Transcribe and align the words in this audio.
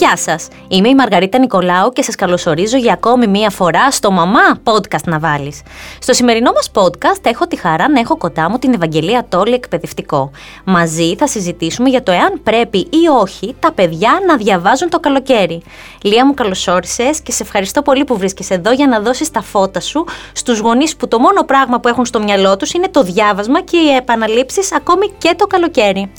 Γεια 0.00 0.16
σας. 0.16 0.48
Είμαι 0.68 0.88
η 0.88 0.94
Μαργαρίτα 0.94 1.38
Νικολάου 1.38 1.90
και 1.90 2.02
σας 2.02 2.14
καλωσορίζω 2.14 2.76
για 2.76 2.92
ακόμη 2.92 3.26
μία 3.26 3.50
φορά 3.50 3.90
στο 3.90 4.10
Μαμά 4.10 4.62
Podcast 4.64 5.04
να 5.04 5.18
βάλεις. 5.18 5.62
Στο 5.98 6.12
σημερινό 6.12 6.52
μας 6.52 6.70
podcast 6.74 7.20
έχω 7.26 7.46
τη 7.46 7.56
χαρά 7.56 7.88
να 7.88 8.00
έχω 8.00 8.16
κοντά 8.16 8.50
μου 8.50 8.58
την 8.58 8.72
Ευαγγελία 8.74 9.26
Τόλη 9.28 9.54
Εκπαιδευτικό. 9.54 10.30
Μαζί 10.64 11.14
θα 11.18 11.26
συζητήσουμε 11.26 11.88
για 11.88 12.02
το 12.02 12.12
εάν 12.12 12.40
πρέπει 12.42 12.78
ή 12.78 13.08
όχι 13.20 13.54
τα 13.60 13.72
παιδιά 13.72 14.10
να 14.26 14.36
διαβάζουν 14.36 14.88
το 14.88 15.00
καλοκαίρι. 15.00 15.62
Λία 16.02 16.26
μου 16.26 16.34
καλωσόρισες 16.34 17.20
και 17.20 17.32
σε 17.32 17.42
ευχαριστώ 17.42 17.82
πολύ 17.82 18.04
που 18.04 18.16
βρίσκεσαι 18.16 18.54
εδώ 18.54 18.72
για 18.72 18.86
να 18.86 19.00
δώσεις 19.00 19.30
τα 19.30 19.42
φώτα 19.42 19.80
σου 19.80 20.04
στους 20.32 20.58
γονείς 20.58 20.96
που 20.96 21.08
το 21.08 21.18
μόνο 21.18 21.44
πράγμα 21.44 21.80
που 21.80 21.88
έχουν 21.88 22.06
στο 22.06 22.22
μυαλό 22.22 22.56
τους 22.56 22.72
είναι 22.72 22.88
το 22.88 23.02
διάβασμα 23.02 23.60
και 23.60 23.76
οι 23.76 23.94
επαναλήψεις 23.96 24.72
ακόμη 24.72 25.12
και 25.18 25.34
το 25.36 25.46
καλοκαίρι. 25.46 26.10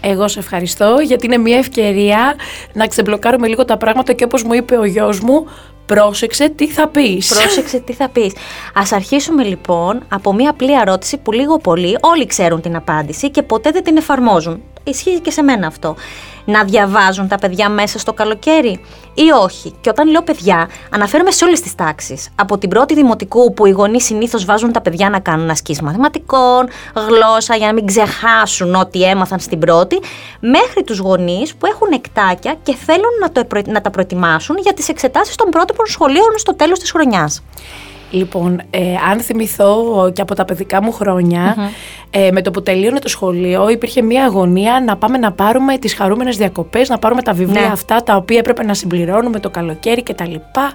Εγώ 0.00 0.28
σε 0.28 0.38
ευχαριστώ 0.38 0.96
γιατί 1.06 1.26
είναι 1.26 1.38
μια 1.38 1.58
ευκαιρία 1.58 2.34
να 2.72 2.86
ξεμπλοκάρουμε 2.86 3.46
λίγο 3.48 3.64
τα 3.64 3.76
πράγματα 3.76 4.12
και 4.12 4.24
όπως 4.24 4.42
μου 4.42 4.52
είπε 4.52 4.76
ο 4.76 4.84
γιος 4.84 5.20
μου, 5.20 5.46
πρόσεξε 5.86 6.48
τι 6.48 6.66
θα 6.66 6.88
πεις. 6.88 7.28
Πρόσεξε 7.28 7.78
τι 7.80 7.92
θα 7.92 8.08
πεις. 8.08 8.32
Ας 8.74 8.92
αρχίσουμε 8.92 9.42
λοιπόν 9.42 10.02
από 10.08 10.32
μια 10.32 10.50
απλή 10.50 10.80
ερώτηση 10.80 11.16
που 11.16 11.32
λίγο 11.32 11.58
πολύ 11.58 11.96
όλοι 12.00 12.26
ξέρουν 12.26 12.60
την 12.60 12.76
απάντηση 12.76 13.30
και 13.30 13.42
ποτέ 13.42 13.70
δεν 13.70 13.84
την 13.84 13.96
εφαρμόζουν. 13.96 14.62
Ισχύει 14.84 15.20
και 15.20 15.30
σε 15.30 15.42
μένα 15.42 15.66
αυτό 15.66 15.96
να 16.50 16.64
διαβάζουν 16.64 17.28
τα 17.28 17.36
παιδιά 17.36 17.68
μέσα 17.68 17.98
στο 17.98 18.12
καλοκαίρι 18.12 18.80
ή 19.14 19.30
όχι. 19.42 19.74
Και 19.80 19.88
όταν 19.88 20.10
λέω 20.10 20.22
παιδιά, 20.22 20.68
αναφέρομαι 20.90 21.30
σε 21.30 21.44
όλες 21.44 21.60
τις 21.60 21.74
τάξεις. 21.74 22.28
Από 22.34 22.58
την 22.58 22.68
πρώτη 22.68 22.94
δημοτικού 22.94 23.54
που 23.54 23.66
οι 23.66 23.70
γονείς 23.70 24.04
συνήθως 24.04 24.44
βάζουν 24.44 24.72
τα 24.72 24.80
παιδιά 24.80 25.10
να 25.10 25.20
κάνουν 25.20 25.50
ασκήσεις 25.50 25.82
μαθηματικών, 25.82 26.68
γλώσσα 27.08 27.56
για 27.56 27.66
να 27.66 27.72
μην 27.72 27.86
ξεχάσουν 27.86 28.74
ό,τι 28.74 29.02
έμαθαν 29.04 29.38
στην 29.38 29.58
πρώτη, 29.58 30.00
μέχρι 30.40 30.82
τους 30.84 30.98
γονείς 30.98 31.54
που 31.54 31.66
έχουν 31.66 31.88
εκτάκια 31.92 32.56
και 32.62 32.74
θέλουν 32.74 33.12
να, 33.20 33.32
το, 33.32 33.46
να 33.66 33.80
τα 33.80 33.90
προετοιμάσουν 33.90 34.56
για 34.58 34.72
τις 34.72 34.88
εξετάσεις 34.88 35.34
των 35.34 35.50
πρώτων 35.50 35.76
σχολείων 35.86 36.32
στο 36.36 36.54
τέλος 36.54 36.78
της 36.78 36.90
χρονιάς. 36.90 37.42
Λοιπόν, 38.10 38.60
ε, 38.70 38.94
αν 39.10 39.20
θυμηθώ 39.20 40.10
και 40.12 40.22
από 40.22 40.34
τα 40.34 40.44
παιδικά 40.44 40.82
μου 40.82 40.92
χρονια 40.92 41.56
ε, 42.10 42.30
με 42.30 42.42
το 42.42 42.50
που 42.50 42.62
τελείωνε 42.62 42.98
το 42.98 43.08
σχολείο 43.08 43.68
υπήρχε 43.68 44.02
μια 44.02 44.24
αγωνία 44.24 44.82
να 44.86 44.96
πάμε 44.96 45.18
να 45.18 45.32
πάρουμε 45.32 45.78
τις 45.78 45.94
χαρούμενες 45.94 46.36
διακοπές, 46.36 46.88
να 46.88 46.98
πάρουμε 46.98 47.22
τα 47.22 47.32
βιβλία 47.32 47.60
ναι. 47.60 47.66
αυτά 47.66 48.02
τα 48.02 48.16
οποία 48.16 48.38
έπρεπε 48.38 48.64
να 48.64 48.74
συμπληρώνουμε 48.74 49.40
το 49.40 49.50
καλοκαίρι 49.50 50.02
και 50.02 50.14
τα 50.14 50.26
λοιπά 50.26 50.72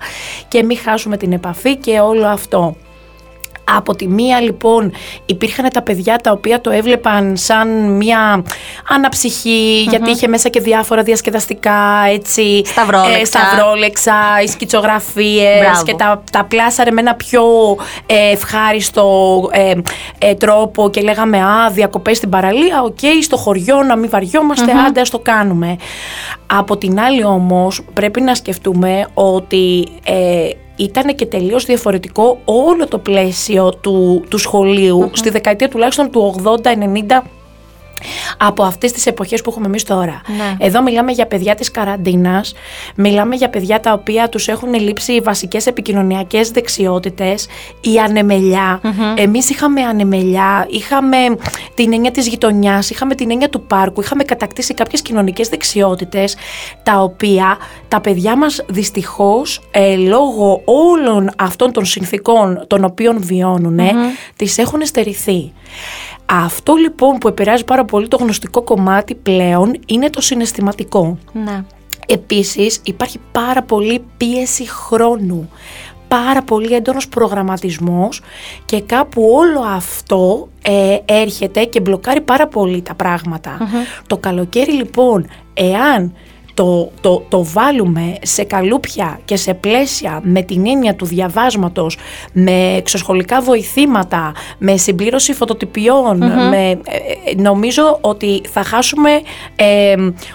και 0.47 0.63
μην 0.63 0.77
χάσουμε 0.77 1.17
την 1.17 1.31
επαφή 1.31 1.75
και 1.75 1.99
όλο 1.99 2.27
αυτό. 2.27 2.75
Από 3.73 3.95
τη 3.95 4.07
μία 4.07 4.41
λοιπόν 4.41 4.91
υπήρχαν 5.25 5.69
τα 5.69 5.81
παιδιά 5.81 6.15
τα 6.17 6.31
οποία 6.31 6.61
το 6.61 6.69
έβλεπαν 6.69 7.37
σαν 7.37 7.91
μια 7.91 8.43
αναψυχή 8.89 9.85
γιατί 9.89 10.09
είχε 10.09 10.27
μέσα 10.27 10.49
και 10.49 10.59
διάφορα 10.59 11.03
διασκεδαστικά 11.03 12.05
έτσι, 12.13 12.61
σταυρόλεξα, 12.65 13.19
ε, 13.19 13.25
σταυρόλεξα 13.25 14.13
οι 14.43 14.47
σκιτσογραφίες 14.47 15.83
και 15.85 15.93
τα, 15.93 16.23
τα 16.31 16.43
πλάσαρε 16.43 16.91
με 16.91 17.01
ένα 17.01 17.15
πιο 17.15 17.43
ε, 18.05 18.31
ευχάριστο 18.31 19.39
ε, 19.51 19.73
ε, 20.17 20.33
τρόπο 20.33 20.89
και 20.89 21.01
λέγαμε 21.01 21.37
α 21.41 21.69
διακοπές 21.71 22.17
στην 22.17 22.29
παραλία, 22.29 22.81
οκ 22.83 22.99
στο 23.21 23.37
χωριό 23.37 23.83
να 23.83 23.95
μην 23.95 24.09
βαριόμαστε, 24.09 24.71
mm-hmm. 24.71 24.87
άντε 24.87 25.01
ας 25.01 25.09
το 25.09 25.19
κάνουμε. 25.19 25.75
Από 26.47 26.77
την 26.77 26.99
άλλη 26.99 27.23
όμως 27.23 27.81
πρέπει 27.93 28.21
να 28.21 28.35
σκεφτούμε 28.35 29.07
ότι 29.13 29.87
ε, 30.05 30.49
ήταν 30.75 31.15
και 31.15 31.25
τελείως 31.25 31.65
διαφορετικό 31.65 32.39
όλο 32.45 32.87
το 32.87 32.97
πλαίσιο 32.97 33.73
του, 33.81 34.23
του 34.29 34.37
σχολειου 34.37 35.09
στη 35.13 35.29
δεκαετία 35.29 35.69
τουλάχιστον 35.69 36.11
του 36.11 36.35
80-90 36.43 37.21
από 38.37 38.63
αυτές 38.63 38.91
τις 38.91 39.05
εποχές 39.05 39.41
που 39.41 39.49
έχουμε 39.49 39.65
εμείς 39.65 39.83
τώρα. 39.83 40.21
Ναι. 40.37 40.65
Εδώ 40.65 40.81
μιλάμε 40.81 41.11
για 41.11 41.25
παιδιά 41.25 41.55
της 41.55 41.71
καραντίνας, 41.71 42.53
μιλάμε 42.95 43.35
για 43.35 43.49
παιδιά 43.49 43.79
τα 43.79 43.93
οποία 43.93 44.29
τους 44.29 44.47
έχουν 44.47 44.73
λείψει 44.73 45.13
οι 45.13 45.19
βασικές 45.19 45.65
επικοινωνιακές 45.65 46.51
δεξιότητες, 46.51 47.47
η 47.81 47.99
ανεμελιά. 47.99 48.81
Εμείς 49.15 49.49
είχαμε 49.49 49.81
ανεμελιά, 49.81 50.67
είχαμε 50.69 51.17
την 51.73 51.93
έννοια 51.93 52.11
της 52.11 52.27
γειτονιάς, 52.27 52.89
είχαμε 52.89 53.15
την 53.15 53.31
έννοια 53.31 53.49
του 53.49 53.61
πάρκου, 53.61 54.01
είχαμε 54.01 54.23
κατακτήσει 54.23 54.73
κάποιες 54.73 55.01
κοινωνικές 55.01 55.49
δεξιότητες, 55.49 56.35
τα 56.83 56.99
οποία 57.01 57.57
τα 57.87 58.01
παιδιά 58.01 58.37
μας 58.37 58.63
δυστυχώς 58.67 59.61
ε, 59.71 59.95
λόγω 59.95 60.61
όλων 60.65 61.31
αυτών 61.37 61.71
των 61.71 61.85
συνθήκων 61.85 62.63
των 62.67 62.83
οποίων 62.83 63.17
βιώνουν, 63.21 63.79
τις 64.35 64.57
έχουν 64.57 64.85
στερηθεί. 64.85 65.53
Αυτό 66.25 66.75
λοιπόν 66.75 67.17
που 67.17 67.27
επηρεάζει 67.27 67.65
πάρα 67.65 67.85
πολύ 67.85 68.07
το 68.07 68.17
γνωστικό 68.17 68.61
κομμάτι 68.61 69.15
πλέον 69.15 69.79
είναι 69.85 70.09
το 70.09 70.21
συναισθηματικό. 70.21 71.17
Ναι. 71.33 71.63
Επίσης 72.07 72.81
υπάρχει 72.83 73.19
πάρα 73.31 73.61
πολύ 73.61 74.05
πίεση 74.17 74.69
χρόνου, 74.69 75.49
πάρα 76.07 76.41
πολύ 76.41 76.73
έντονος 76.73 77.07
προγραμματισμός 77.07 78.21
και 78.65 78.81
κάπου 78.81 79.29
όλο 79.33 79.59
αυτό 79.59 80.49
ε, 80.61 80.97
έρχεται 81.05 81.63
και 81.63 81.79
μπλοκάρει 81.79 82.21
πάρα 82.21 82.47
πολύ 82.47 82.81
τα 82.81 82.93
πραγματα 82.93 83.57
Το 84.07 84.17
καλοκαίρι 84.17 84.71
λοιπόν, 84.71 85.27
εάν 85.53 86.13
το, 86.55 86.91
το, 87.01 87.25
το 87.29 87.43
βάλουμε 87.43 88.15
σε 88.21 88.43
καλούπια 88.43 89.19
και 89.25 89.35
σε 89.35 89.53
πλαίσια 89.53 90.19
με 90.23 90.41
την 90.41 90.67
έννοια 90.67 90.95
του 90.95 91.05
διαβάσματος, 91.05 91.97
με 92.33 92.75
εξωσχολικά 92.75 93.41
βοηθήματα, 93.41 94.31
με 94.57 94.77
συμπλήρωση 94.77 95.33
με, 96.49 96.69
ε, 96.69 96.71
ε, 96.71 97.41
νομίζω 97.41 97.97
ότι 98.01 98.41
θα 98.49 98.63
χάσουμε 98.63 99.09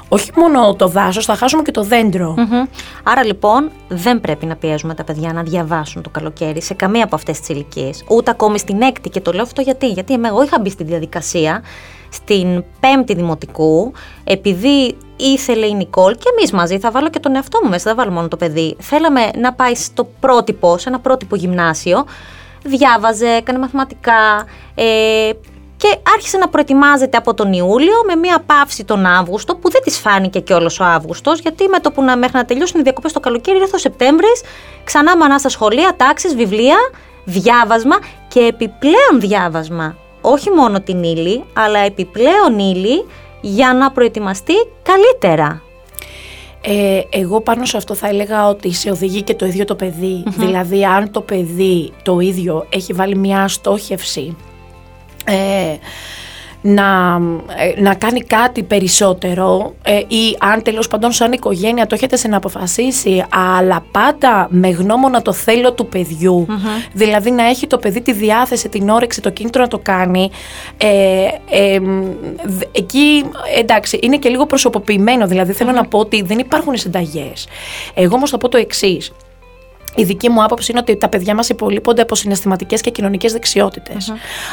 όχι 0.08 0.30
μόνο 0.36 0.74
το 0.74 0.88
δάσος, 0.88 1.24
θα 1.24 1.34
χάσουμε 1.34 1.62
και 1.62 1.70
το 1.70 1.82
δεντρο 1.82 2.34
Άρα 3.02 3.24
λοιπόν 3.24 3.70
δεν 3.88 4.20
πρέπει 4.20 4.46
να 4.46 4.56
πιέζουμε 4.56 4.94
τα 4.94 5.04
παιδιά 5.04 5.32
να 5.32 5.42
διαβάσουν 5.42 6.02
το 6.02 6.10
καλοκαίρι 6.10 6.62
σε 6.62 6.74
καμία 6.74 7.04
από 7.04 7.14
αυτές 7.14 7.38
τις 7.38 7.48
ηλικίες. 7.48 8.04
ούτε 8.08 8.30
ακόμη 8.30 8.58
στην 8.58 8.82
έκτη 8.82 9.08
και 9.08 9.20
το 9.20 9.32
λέω 9.32 9.42
αυτό 9.42 9.60
γιατί, 9.60 9.88
γιατί 9.88 10.18
εγώ 10.26 10.42
είχα 10.42 10.60
μπει 10.60 10.70
στη 10.70 10.84
διαδικασία 10.84 11.62
στην 12.10 12.64
πέμπτη 12.80 13.14
δημοτικού, 13.14 13.92
επειδή 14.24 14.96
ήθελε 15.20 15.66
η 15.66 15.74
Νικόλ 15.74 16.12
και 16.12 16.28
εμείς 16.38 16.52
μαζί, 16.52 16.78
θα 16.78 16.90
βάλω 16.90 17.10
και 17.10 17.18
τον 17.18 17.34
εαυτό 17.34 17.60
μου 17.62 17.68
μέσα, 17.68 17.84
δεν 17.84 17.96
βάλω 17.96 18.10
μόνο 18.10 18.28
το 18.28 18.36
παιδί. 18.36 18.76
Θέλαμε 18.80 19.30
να 19.36 19.52
πάει 19.52 19.74
στο 19.74 20.08
πρότυπο, 20.20 20.78
σε 20.78 20.88
ένα 20.88 20.98
πρότυπο 20.98 21.36
γυμνάσιο. 21.36 22.06
Διάβαζε, 22.62 23.26
έκανε 23.26 23.58
μαθηματικά 23.58 24.46
ε, 24.74 25.30
και 25.76 25.98
άρχισε 26.14 26.38
να 26.38 26.48
προετοιμάζεται 26.48 27.16
από 27.16 27.34
τον 27.34 27.52
Ιούλιο 27.52 27.94
με 28.06 28.16
μια 28.16 28.42
παύση 28.46 28.84
τον 28.84 29.06
Αύγουστο 29.06 29.56
που 29.56 29.70
δεν 29.70 29.82
της 29.82 29.98
φάνηκε 29.98 30.40
και 30.40 30.54
όλο 30.54 30.70
ο 30.80 30.84
Αύγουστος, 30.84 31.40
γιατί 31.40 31.68
με 31.68 31.78
το 31.78 31.90
που 31.90 32.02
να, 32.02 32.16
μέχρι 32.16 32.36
να 32.36 32.44
τελειώσουν 32.44 32.80
οι 32.80 32.82
διακοπές 32.82 33.12
το 33.12 33.20
καλοκαίρι 33.20 33.58
ήρθε 33.58 33.76
ο 33.76 33.78
Σεπτέμβρης, 33.78 34.42
ξανά 34.84 35.16
μανά 35.16 35.38
στα 35.38 35.48
σχολεία, 35.48 35.94
τάξεις, 35.96 36.34
βιβλία, 36.34 36.76
διάβασμα 37.24 37.98
και 38.28 38.40
επιπλέον 38.40 39.20
διάβασμα 39.20 39.96
όχι 40.20 40.50
μόνο 40.50 40.80
την 40.80 41.02
ύλη, 41.02 41.44
αλλά 41.52 41.78
επιπλέον 41.78 42.58
ύλη 42.58 43.06
για 43.40 43.72
να 43.74 43.90
προετοιμαστεί 43.90 44.54
καλύτερα. 44.82 45.62
Ε, 46.62 47.00
εγώ 47.10 47.40
πάνω 47.40 47.64
σε 47.64 47.76
αυτό 47.76 47.94
θα 47.94 48.08
έλεγα 48.08 48.48
ότι 48.48 48.72
σε 48.72 48.90
οδηγεί 48.90 49.22
και 49.22 49.34
το 49.34 49.46
ίδιο 49.46 49.64
το 49.64 49.74
παιδί. 49.74 50.22
Δηλαδή 50.26 50.84
αν 50.84 51.10
το 51.10 51.20
παιδί 51.20 51.92
το 52.02 52.20
ίδιο 52.20 52.66
έχει 52.68 52.92
βάλει 52.92 53.16
μια 53.16 53.48
στόχευση 53.48 54.36
ε, 55.24 55.76
να, 56.60 57.20
ε, 57.76 57.80
να 57.80 57.94
κάνει 57.94 58.20
κάτι 58.20 58.62
περισσότερο 58.62 59.74
ε, 59.82 59.96
ή 59.96 60.36
αν 60.38 60.62
τέλος 60.62 60.88
πάντων 60.88 61.12
σαν 61.12 61.32
οικογένεια 61.32 61.86
το 61.86 61.94
έχετε 61.94 62.16
σε 62.16 62.28
να 62.28 62.36
αποφασίσει 62.36 63.24
αλλά 63.58 63.84
πάντα 63.90 64.48
με 64.50 64.68
γνώμονα 64.68 65.22
το 65.22 65.32
θέλω 65.32 65.72
του 65.72 65.86
παιδιου 65.86 66.46
δηλαδή 66.92 67.30
να 67.30 67.48
έχει 67.48 67.66
το 67.66 67.78
παιδί 67.78 68.00
τη 68.00 68.12
διάθεση, 68.12 68.68
την 68.68 68.88
όρεξη, 68.88 69.20
το 69.20 69.30
κίνητρο 69.30 69.62
να 69.62 69.68
το 69.68 69.78
κάνει 69.78 70.30
ε, 70.76 71.78
εκεί 72.72 73.24
εντάξει 73.58 73.98
είναι 74.02 74.16
και 74.16 74.28
λίγο 74.28 74.46
προσωποποιημένο. 74.46 75.26
Δηλαδή 75.26 75.52
θέλω 75.52 75.72
να 75.72 75.84
πω 75.84 75.98
ότι 75.98 76.22
δεν 76.22 76.38
υπάρχουν 76.38 76.76
συνταγές. 76.76 77.46
Εγώ 77.94 78.14
όμως 78.14 78.30
θα 78.30 78.38
πω 78.38 78.48
το 78.48 78.56
εξής 78.56 79.12
η 79.94 80.02
δική 80.04 80.28
μου 80.28 80.44
άποψη 80.44 80.70
είναι 80.70 80.80
ότι 80.80 80.96
τα 80.96 81.08
παιδιά 81.08 81.34
μας 81.34 81.48
υπολείπονται 81.48 82.02
από 82.02 82.14
συναισθηματικές 82.14 82.80
και 82.80 82.90
κοινωνικές 82.90 83.32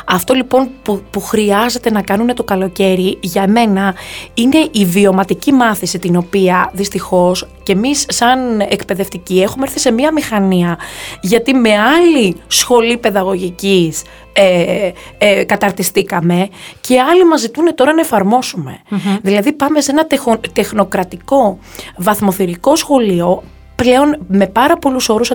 Αυτό 0.06 0.34
λοιπόν 0.34 0.69
που, 0.84 1.01
που 1.12 1.22
χρειάζεται 1.22 1.92
να 1.92 2.01
κάνουν 2.01 2.36
το 2.36 2.44
καλοκαίρι 2.44 3.18
για 3.22 3.48
μένα 3.48 3.95
είναι 4.34 4.69
η 4.72 4.86
βιωματική 4.86 5.51
μάθηση 5.51 6.00
την 6.00 6.16
οποία 6.16 6.69
δυστυχώς 6.74 7.48
και 7.63 7.72
εμείς, 7.72 8.06
σαν 8.07 8.60
εκπαιδευτικοί, 8.60 9.42
έχουμε 9.42 9.66
έρθει 9.66 9.80
σε 9.80 9.92
μία 9.92 10.12
μηχανία. 10.12 10.78
Γιατί 11.22 11.54
με 11.54 11.78
άλλη 11.78 12.36
σχολή 12.48 12.98
παιδαγωγικής 12.98 14.04
ε, 14.34 14.92
ε, 15.18 15.44
καταρτιστήκαμε 15.44 16.50
και 16.81 17.00
άλλοι 17.00 17.25
μας 17.25 17.39
ζητούν 17.39 17.75
τώρα 17.75 17.94
να 17.94 18.01
εφαρμοσουμε 18.01 18.81
Δηλαδή 19.22 19.54
πάμε 19.54 19.81
σε 19.81 19.92
ένα 19.92 20.07
τεχνοκρατικό 20.54 21.60
βαθμοθυρικό 21.98 22.75
σχολείο 22.75 23.44
πλέον 23.83 24.18
με 24.27 24.47
πάρα 24.47 24.77
πολλούς 24.77 25.09
όρους 25.09 25.31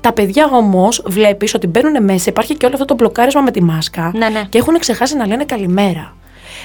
Τα 0.00 0.12
παιδιά 0.12 0.48
όμως 0.52 1.02
βλέπεις 1.06 1.54
ότι 1.54 1.66
μπαίνουν 1.66 2.04
μέσα, 2.04 2.30
υπάρχει 2.30 2.54
και 2.56 2.66
όλο 2.66 2.74
αυτό 2.74 2.86
το 2.86 2.94
μπλοκάρισμα 2.94 3.40
με 3.40 3.50
τη 3.50 3.62
μάσκα 3.62 4.10
ναι, 4.14 4.28
ναι. 4.28 4.42
και 4.48 4.58
έχουν 4.58 4.78
ξεχάσει 4.78 5.16
να 5.16 5.26
λένε 5.26 5.44
καλημέρα. 5.44 6.16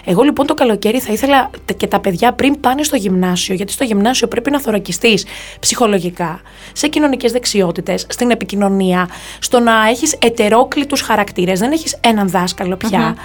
Εγώ 0.06 0.24
λοιπόν 0.24 0.46
το 0.46 0.54
καλοκαίρι 0.54 1.00
θα 1.00 1.14
ήθελα 1.14 1.50
και 1.78 1.88
τα 1.88 2.00
παιδιά 2.00 2.34
πριν 2.34 2.60
πάνε 2.60 2.84
στο 2.84 2.96
γυμνάσιο, 2.96 3.56
γιατί 3.56 3.72
στο 3.72 3.84
γυμνάσιο 3.84 4.28
πρέπει 4.28 4.52
να 4.52 4.62
θωρακιστείς 4.62 5.26
ψυχολογικά, 5.60 6.42
σε 6.74 6.88
κοινωνικές 6.88 7.32
δεξιότητες, 7.32 8.06
στην 8.10 8.32
επικοινωνία, 8.32 9.10
στο 9.40 9.60
να 9.60 9.88
έχεις 9.90 10.14
ετερόκλητους 10.14 11.02
χαρακτήρες. 11.02 11.60
Δεν 11.60 11.72
έχεις 11.72 11.98
έναν 12.02 12.30
δάσκαλο 12.30 12.76
πια. 12.76 13.16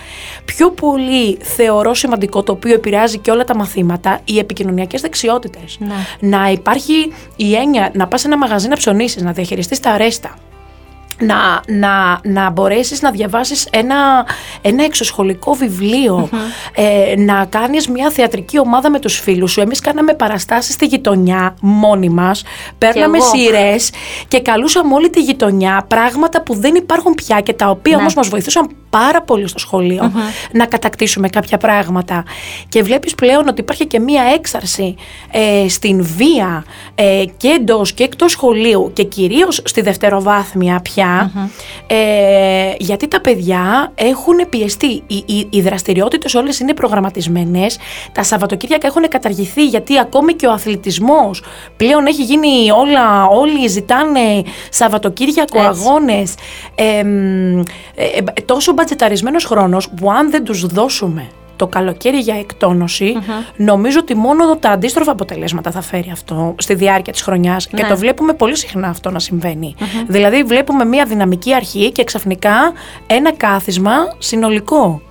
Πιο 0.44 0.70
πολύ 0.70 1.38
θεωρώ 1.42 1.94
σημαντικό 1.94 2.42
το 2.42 2.52
οποίο 2.52 2.74
επηρεάζει 2.74 3.18
και 3.18 3.30
όλα 3.30 3.44
τα 3.44 3.56
μαθήματα, 3.56 4.20
οι 4.24 4.38
επικοινωνιακές 4.38 5.00
δεξιότητες. 5.00 5.78
Ναι. 5.80 6.28
Να 6.28 6.50
υπάρχει 6.50 7.12
η 7.36 7.54
έννοια 7.54 7.90
να 7.94 8.06
πας 8.06 8.20
σε 8.20 8.26
ένα 8.26 8.38
μαγαζί 8.38 8.68
να 8.68 8.76
ψωνίσεις, 8.76 9.22
να 9.22 9.32
διαχειριστείς 9.32 9.80
τα 9.80 9.90
αρέστα 9.90 10.34
να, 11.26 11.60
να, 11.66 12.20
να 12.22 12.50
μπορέσεις 12.50 13.02
να 13.02 13.10
διαβάσεις 13.10 13.68
ένα, 13.70 14.26
ένα 14.62 14.84
εξωσχολικό 14.84 15.56
ε, 16.74 17.14
να 17.16 17.44
κάνεις 17.44 17.88
μια 17.88 18.10
θεατρική 18.10 18.58
ομάδα 18.58 18.90
με 18.90 18.98
τους 18.98 19.18
φίλους 19.18 19.52
σου. 19.52 19.60
Εμείς 19.60 19.80
κάναμε 19.80 20.14
παραστάσεις 20.14 20.74
στη 20.74 20.86
γειτονιά 20.86 21.54
μόνοι 21.60 22.08
μας, 22.08 22.42
παίρναμε 22.78 23.18
σειρές 23.20 23.90
και 24.28 24.40
καλούσαμε 24.40 24.94
όλη 24.94 25.10
τη 25.10 25.20
γειτονιά 25.20 25.84
πράγματα 25.88 26.42
που 26.42 26.54
δεν 26.54 26.74
υπάρχουν 26.74 27.14
πια 27.14 27.40
και 27.40 27.52
τα 27.52 27.70
οποία 27.70 27.96
ναι. 27.96 28.00
όμως 28.00 28.14
μας 28.14 28.28
βοηθούσαν 28.28 28.70
πάρα 28.90 29.22
πολύ 29.22 29.48
στο 29.48 29.58
σχολειο 29.58 30.12
να 30.52 30.66
κατακτήσουμε 30.66 31.28
κάποια 31.28 31.58
πράγματα. 31.58 32.24
Και 32.68 32.82
βλέπεις 32.82 33.14
πλέον 33.14 33.48
ότι 33.48 33.60
υπάρχει 33.60 33.86
και 33.86 34.00
μία 34.00 34.22
έξαρση 34.34 34.94
ε, 35.30 35.68
στην 35.68 36.04
βία 36.16 36.64
ε, 36.94 37.24
και 37.36 37.48
εντός 37.48 37.92
και 37.92 38.04
εκτός 38.04 38.32
σχολείου 38.32 38.90
και 38.92 39.02
κυρίως 39.02 39.60
στη 39.64 39.80
δευτεροβάθμια 39.80 40.80
πια, 40.82 41.11
ε, 41.86 42.72
γιατί 42.78 43.08
τα 43.08 43.20
παιδιά 43.20 43.92
έχουν 43.94 44.48
πιεστεί. 44.48 45.02
Οι, 45.06 45.24
οι, 45.26 45.48
οι 45.50 45.60
δραστηριότητες 45.60 46.34
όλες 46.34 46.58
είναι 46.58 46.74
προγραμματισμένες, 46.74 47.78
τα 48.12 48.22
Σαββατοκύριακα 48.22 48.86
έχουν 48.86 49.08
καταργηθεί 49.08 49.66
γιατί 49.66 49.98
ακόμη 49.98 50.34
και 50.34 50.46
ο 50.46 50.52
αθλητισμός 50.52 51.42
πλέον 51.76 52.06
έχει 52.06 52.22
γίνει 52.22 52.70
όλα, 52.70 53.26
όλοι 53.26 53.68
ζητάνε 53.68 54.42
Σαββατοκύριακο 54.70 55.60
αγώνες, 55.60 56.34
ε, 56.74 57.02
τόσο 58.44 58.72
μπατζεταρισμένος 58.72 59.44
χρόνος 59.44 59.88
που 59.88 60.12
αν 60.12 60.30
δεν 60.30 60.44
τους 60.44 60.66
δώσουμε 60.66 61.28
το 61.62 61.68
καλοκαίρι 61.68 62.18
για 62.18 62.38
εκτονωση 62.38 63.14
νομίζω 63.56 63.98
ότι 63.98 64.14
μόνο 64.14 64.56
τα 64.56 64.70
αντίστροφα 64.70 65.10
αποτελέσματα 65.12 65.70
θα 65.70 65.80
φέρει 65.80 66.10
αυτό 66.12 66.54
στη 66.58 66.74
διάρκεια 66.74 67.12
της 67.12 67.22
χρονιάς 67.22 67.66
και 67.66 67.82
Ναι. 67.82 67.88
το 67.88 67.96
βλέπουμε 67.96 68.32
πολύ 68.32 68.56
συχνά 68.56 68.88
αυτό 68.88 69.10
να 69.10 69.18
συμβαινει 69.18 69.74
Δηλαδή 70.06 70.42
βλέπουμε 70.42 70.84
μια 70.84 71.04
δυναμική 71.04 71.54
αρχή 71.54 71.92
και 71.92 72.04
ξαφνικά 72.04 72.72
ένα 73.06 73.32
κάθισμα 73.32 73.92
συνολικό. 74.18 75.02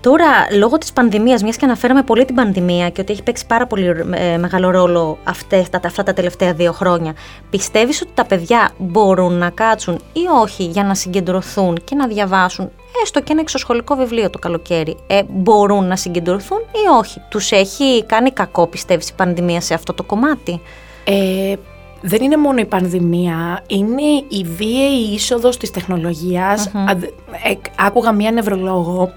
Τώρα, 0.00 0.26
λόγω 0.58 0.78
της 0.78 0.92
πανδημίας, 0.92 1.42
μιας 1.42 1.56
και 1.56 1.64
αναφέραμε 1.64 2.02
πολύ 2.02 2.24
την 2.24 2.34
πανδημία 2.34 2.88
και 2.90 3.00
ότι 3.00 3.12
έχει 3.12 3.22
παίξει 3.22 3.46
πάρα 3.46 3.66
πολύ 3.66 3.86
ε, 4.10 4.38
μεγάλο 4.38 4.70
ρόλο 4.70 5.18
αυτές, 5.24 5.70
τα, 5.70 5.80
αυτά 5.84 6.02
τα 6.02 6.12
τελευταία 6.12 6.52
δύο 6.52 6.72
χρόνια, 6.72 7.12
πιστεύεις 7.50 8.00
ότι 8.02 8.10
τα 8.14 8.24
παιδιά 8.24 8.70
μπορούν 8.78 9.32
να 9.32 9.50
κάτσουν 9.50 9.94
ή 10.12 10.20
όχι 10.42 10.64
για 10.64 10.84
να 10.84 10.94
συγκεντρωθούν 10.94 11.78
και 11.84 11.94
να 11.94 12.06
διαβάσουν 12.06 12.70
έστω 13.02 13.20
και 13.20 13.32
ένα 13.32 13.40
εξωσχολικό 13.40 13.94
βιβλίο 13.94 14.30
το 14.30 14.38
καλοκαίρι. 14.38 14.96
Ε, 15.06 15.20
μπορούν 15.28 15.84
να 15.86 15.96
συγκεντρωθούν 15.96 16.58
ή 16.58 16.96
όχι; 16.98 17.20
Τους 17.28 17.50
έχει 17.52 18.04
κάνει 18.06 18.30
κακό, 18.30 18.66
πιστεύεις, 18.66 19.08
η 19.08 19.14
πανδημία 19.14 19.60
σε 19.60 19.74
αυτό 19.74 19.92
το 19.94 20.02
κομμάτι; 20.02 20.60
Ε, 21.04 21.54
δεν 22.00 22.22
είναι 22.22 22.36
μόνο 22.36 22.58
η 22.58 22.64
πανδημία, 22.64 23.64
είναι 23.66 24.02
η 24.28 24.44
βίαιη 24.56 25.12
είσοδος 25.14 25.56
της 25.56 25.70
τεχνολογιας 25.70 26.66
Α, 26.66 26.94
δε- 26.96 27.06
ε, 27.50 27.54
άκουγα 27.78 28.12
μία 28.12 28.30
νευρολόγο 28.30 29.12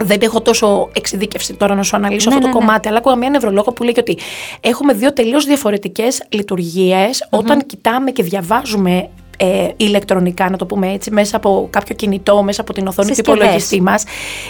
δεν 0.00 0.18
έχω 0.20 0.40
τόσο 0.40 0.88
εξειδίκευση 0.92 1.54
τώρα 1.54 1.74
να 1.74 1.82
σου 1.82 1.96
αναλύσω 1.96 2.30
Ναι, 2.30 2.36
αυτό 2.36 2.46
ναι, 2.46 2.52
το 2.52 2.58
ναι. 2.58 2.66
κομμάτι, 2.66 2.88
αλλά 2.88 2.98
άκουγα 2.98 3.16
μία 3.16 3.30
νευρολόγο 3.30 3.72
που 3.72 3.82
λέει 3.82 3.94
ότι 3.98 4.18
έχουμε 4.60 4.92
δύο 4.92 5.12
τελείως 5.12 5.44
διαφορετικές 5.44 6.22
λειτουργίες 6.28 7.26
όταν 7.30 7.66
κοιτάμε 7.66 8.10
και 8.10 8.22
διαβάζουμε 8.22 9.08
ε, 9.40 9.68
ηλεκτρονικά, 9.76 10.50
να 10.50 10.56
το 10.56 10.66
πούμε 10.66 10.92
έτσι, 10.92 11.10
μέσα 11.10 11.36
από 11.36 11.68
κάποιο 11.70 11.94
κινητό, 11.94 12.42
μέσα 12.42 12.60
από 12.60 12.72
την 12.72 12.86
οθόνη 12.86 13.08
του 13.08 13.14
Συσκευές. 13.14 13.40
υπολογιστή 13.40 13.82
μας, 13.82 14.04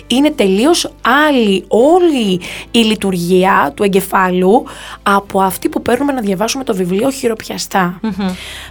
είναι 0.07 0.31
τελείως 0.31 0.93
άλλη 1.29 1.65
όλη 1.69 2.41
η 2.71 2.79
λειτουργία 2.79 3.73
του 3.75 3.83
εγκεφάλου 3.83 4.65
από 5.03 5.41
αυτή 5.41 5.69
που 5.69 5.83
παίρνουμε 5.83 6.13
να 6.13 6.21
διαβάσουμε 6.21 6.65
το 6.65 6.75
βιβλίο 6.75 7.11
χειροπιαστά. 7.11 8.01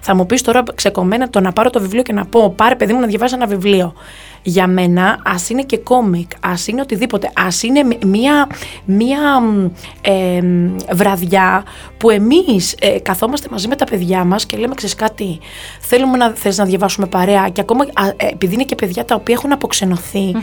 Θα 0.01 0.15
μου 0.15 0.25
πεις 0.25 0.41
τώρα 0.41 0.63
ξεκομμένα 0.75 1.29
το 1.29 1.39
να 1.39 1.53
πάρω 1.53 1.69
το 1.69 1.79
βιβλίο 1.79 2.01
και 2.01 2.13
να 2.13 2.25
πω 2.25 2.53
πάρε 2.55 2.75
παιδί 2.75 2.93
μου 2.93 2.99
να 2.99 3.07
διαβάσει 3.07 3.33
ένα 3.35 3.45
βιβλίο. 3.45 3.93
Για 4.41 4.67
μένα, 4.67 5.19
ας 5.25 5.49
είναι 5.49 5.63
και 5.63 5.77
κόμικ, 5.77 6.31
ας 6.39 6.67
είναι 6.67 6.81
οτιδήποτε, 6.81 7.31
ας 7.35 7.63
είναι 7.63 7.83
μ- 7.83 8.03
μία, 8.05 8.47
μία 8.85 9.39
μ, 9.39 9.65
ε, 10.01 10.41
μ, 10.41 10.75
βραδιά 10.93 11.63
που 11.97 12.09
εμείς 12.09 12.75
ε, 12.79 12.99
καθόμαστε 12.99 13.47
μαζί 13.51 13.67
με 13.67 13.75
τα 13.75 13.85
παιδιά 13.85 14.23
μας 14.23 14.45
και 14.45 14.57
λέμε: 14.57 14.75
Ξέρεις 14.75 14.95
κάτι, 14.95 15.39
θέλουμε 15.79 16.17
να, 16.17 16.29
θες 16.29 16.57
να 16.57 16.65
διαβάσουμε 16.65 17.07
παρέα. 17.07 17.49
Και 17.49 17.61
ακόμα, 17.61 17.83
α, 17.83 18.07
ε, 18.07 18.13
επειδή 18.31 18.53
είναι 18.53 18.63
και 18.63 18.75
παιδιά 18.75 19.05
τα 19.05 19.15
οποία 19.15 19.35
έχουν 19.37 19.51
αποξενωθεί, 19.51 20.35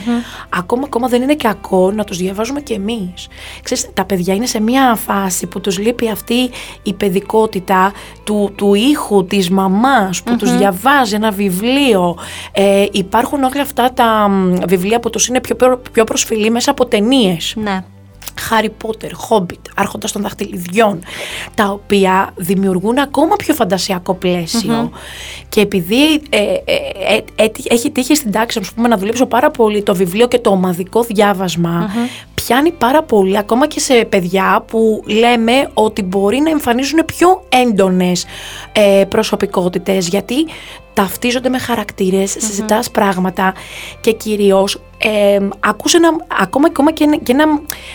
ακόμα, 0.48 0.82
ακόμα 0.84 1.08
δεν 1.08 1.22
είναι 1.22 1.34
κακό 1.34 1.90
να 1.90 2.04
τους 2.04 2.18
διαβάζουμε 2.18 2.60
και 2.60 2.74
εμείς. 2.74 3.28
Τα 3.94 4.04
παιδιά 4.04 4.34
είναι 4.34 4.46
σε 4.46 4.60
μία 4.60 4.94
φάση 5.06 5.46
που 5.46 5.60
τους 5.60 5.78
λείπει 5.78 6.10
αυτή 6.10 6.50
η 6.82 6.92
παιδικότητα 6.92 7.92
του, 8.24 8.52
του 8.56 8.74
ήχου 8.74 9.24
της 9.24 9.50
μαμάς 9.50 10.22
που 10.22 10.36
τους 10.36 10.56
διαβάζει 10.56 11.14
ένα 11.14 11.30
βιβλίο. 11.30 12.16
Ε, 12.52 12.84
υπάρχουν 12.92 13.42
όλα 13.42 13.62
αυτά 13.62 13.83
τα 13.92 14.28
μ, 14.28 14.54
βιβλία 14.66 15.00
που 15.00 15.10
τους 15.10 15.26
είναι 15.26 15.40
πιο, 15.40 15.54
πιο, 15.54 15.82
πιο 15.92 16.04
προσφυλή 16.04 16.50
μέσα 16.50 16.70
από 16.70 16.86
ταινίες. 16.86 17.54
Ναι. 17.56 17.84
Harry 18.50 18.68
Potter, 18.86 19.10
Hobbit, 19.28 19.60
Άρχοντας 19.74 20.12
των 20.12 20.22
Δαχτυλιδιών, 20.22 21.00
τα 21.54 21.70
οποία 21.70 22.32
δημιουργούν 22.36 22.98
ακόμα 22.98 23.36
πιο 23.36 23.54
φαντασιακό 23.54 24.14
πλαίσιο. 24.14 24.90
Και 25.48 25.60
επειδή 25.60 26.12
ε, 26.30 26.38
ε, 26.38 26.74
ε, 27.14 27.44
ε, 27.44 27.50
έχει 27.68 27.90
τύχει 27.90 28.14
στην 28.14 28.32
τάξη 28.32 28.58
ας 28.58 28.72
πούμε, 28.72 28.88
να 28.88 28.96
δουλέψω 28.96 29.26
πάρα 29.26 29.50
πολύ 29.50 29.82
το 29.82 29.94
βιβλίο 29.94 30.28
και 30.28 30.38
το 30.38 30.50
ομαδικό 30.50 31.02
διάβασμα, 31.02 31.90
πιάνει 32.46 32.70
πάρα 32.72 33.02
πολύ 33.02 33.38
ακόμα 33.38 33.66
και 33.66 33.80
σε 33.80 34.04
παιδιά 34.04 34.64
που 34.66 35.02
λέμε 35.06 35.70
ότι 35.74 36.02
μπορεί 36.02 36.38
να 36.40 36.50
εμφανίζουν 36.50 37.04
πιο 37.04 37.44
έντονες 37.48 38.24
ε, 38.72 39.04
προσωπικότητες 39.08 40.08
γιατί 40.08 40.34
ταυτίζονται 40.94 41.48
με 41.48 41.58
χαρακτήρες, 41.58 42.30
συζητάς 42.30 42.90
πράγματα 42.90 43.54
και 44.00 44.12
κυρίως 44.12 44.80
ε, 44.98 45.38
ακούς 45.60 45.94
ένα, 45.94 46.08
ακόμα, 46.40 46.66
ακόμα 46.66 46.92
και, 46.92 47.04
ένα- 47.04 47.16
και 47.16 47.32
ένα, 47.32 47.44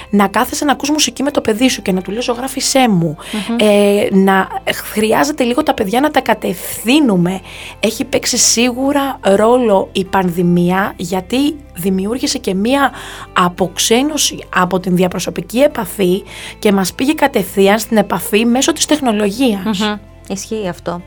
να 0.10 0.28
κάθεσαι 0.28 0.66
να 0.66 0.72
ακούς 0.72 0.90
μουσική 0.90 1.24
με 1.24 1.32
το 1.32 1.42
παιδί 1.42 1.70
σου 1.70 1.82
και 1.82 1.92
να 1.92 2.02
του 2.02 2.12
λες 2.12 2.24
ζωγράφησέ 2.24 2.90
μου. 2.90 3.18
Ε, 3.60 4.08
να 4.16 4.48
χρειάζεται 4.92 5.44
λίγο 5.44 5.64
τα 5.64 5.74
παιδιά 5.74 6.00
να 6.00 6.12
τα 6.12 6.22
κατευθύνουμε. 6.22 7.42
Έχει 7.80 8.04
παίξει 8.06 8.38
σίγουρα 8.38 9.20
ρόλο 9.22 9.90
η 9.92 10.06
πανδημία 10.06 10.94
γιατί 10.98 11.56
δημιούργησε 11.80 12.38
και 12.38 12.54
μία 12.54 12.92
αποξένωση 13.34 14.44
από 14.56 14.80
την 14.80 14.96
διαπροσωπική 14.96 15.60
επαφή 15.60 16.24
και 16.60 16.72
μας 16.72 16.94
πήγε 16.94 17.14
κατευθείαν 17.14 17.80
στην 17.80 17.98
επαφή 17.98 18.46
μέσω 18.46 18.74
της 18.74 18.86
τεχνολογίας. 18.86 19.80
Μμμ. 19.80 19.96
Ισχύει 20.30 20.68
αυτό. 20.68 21.02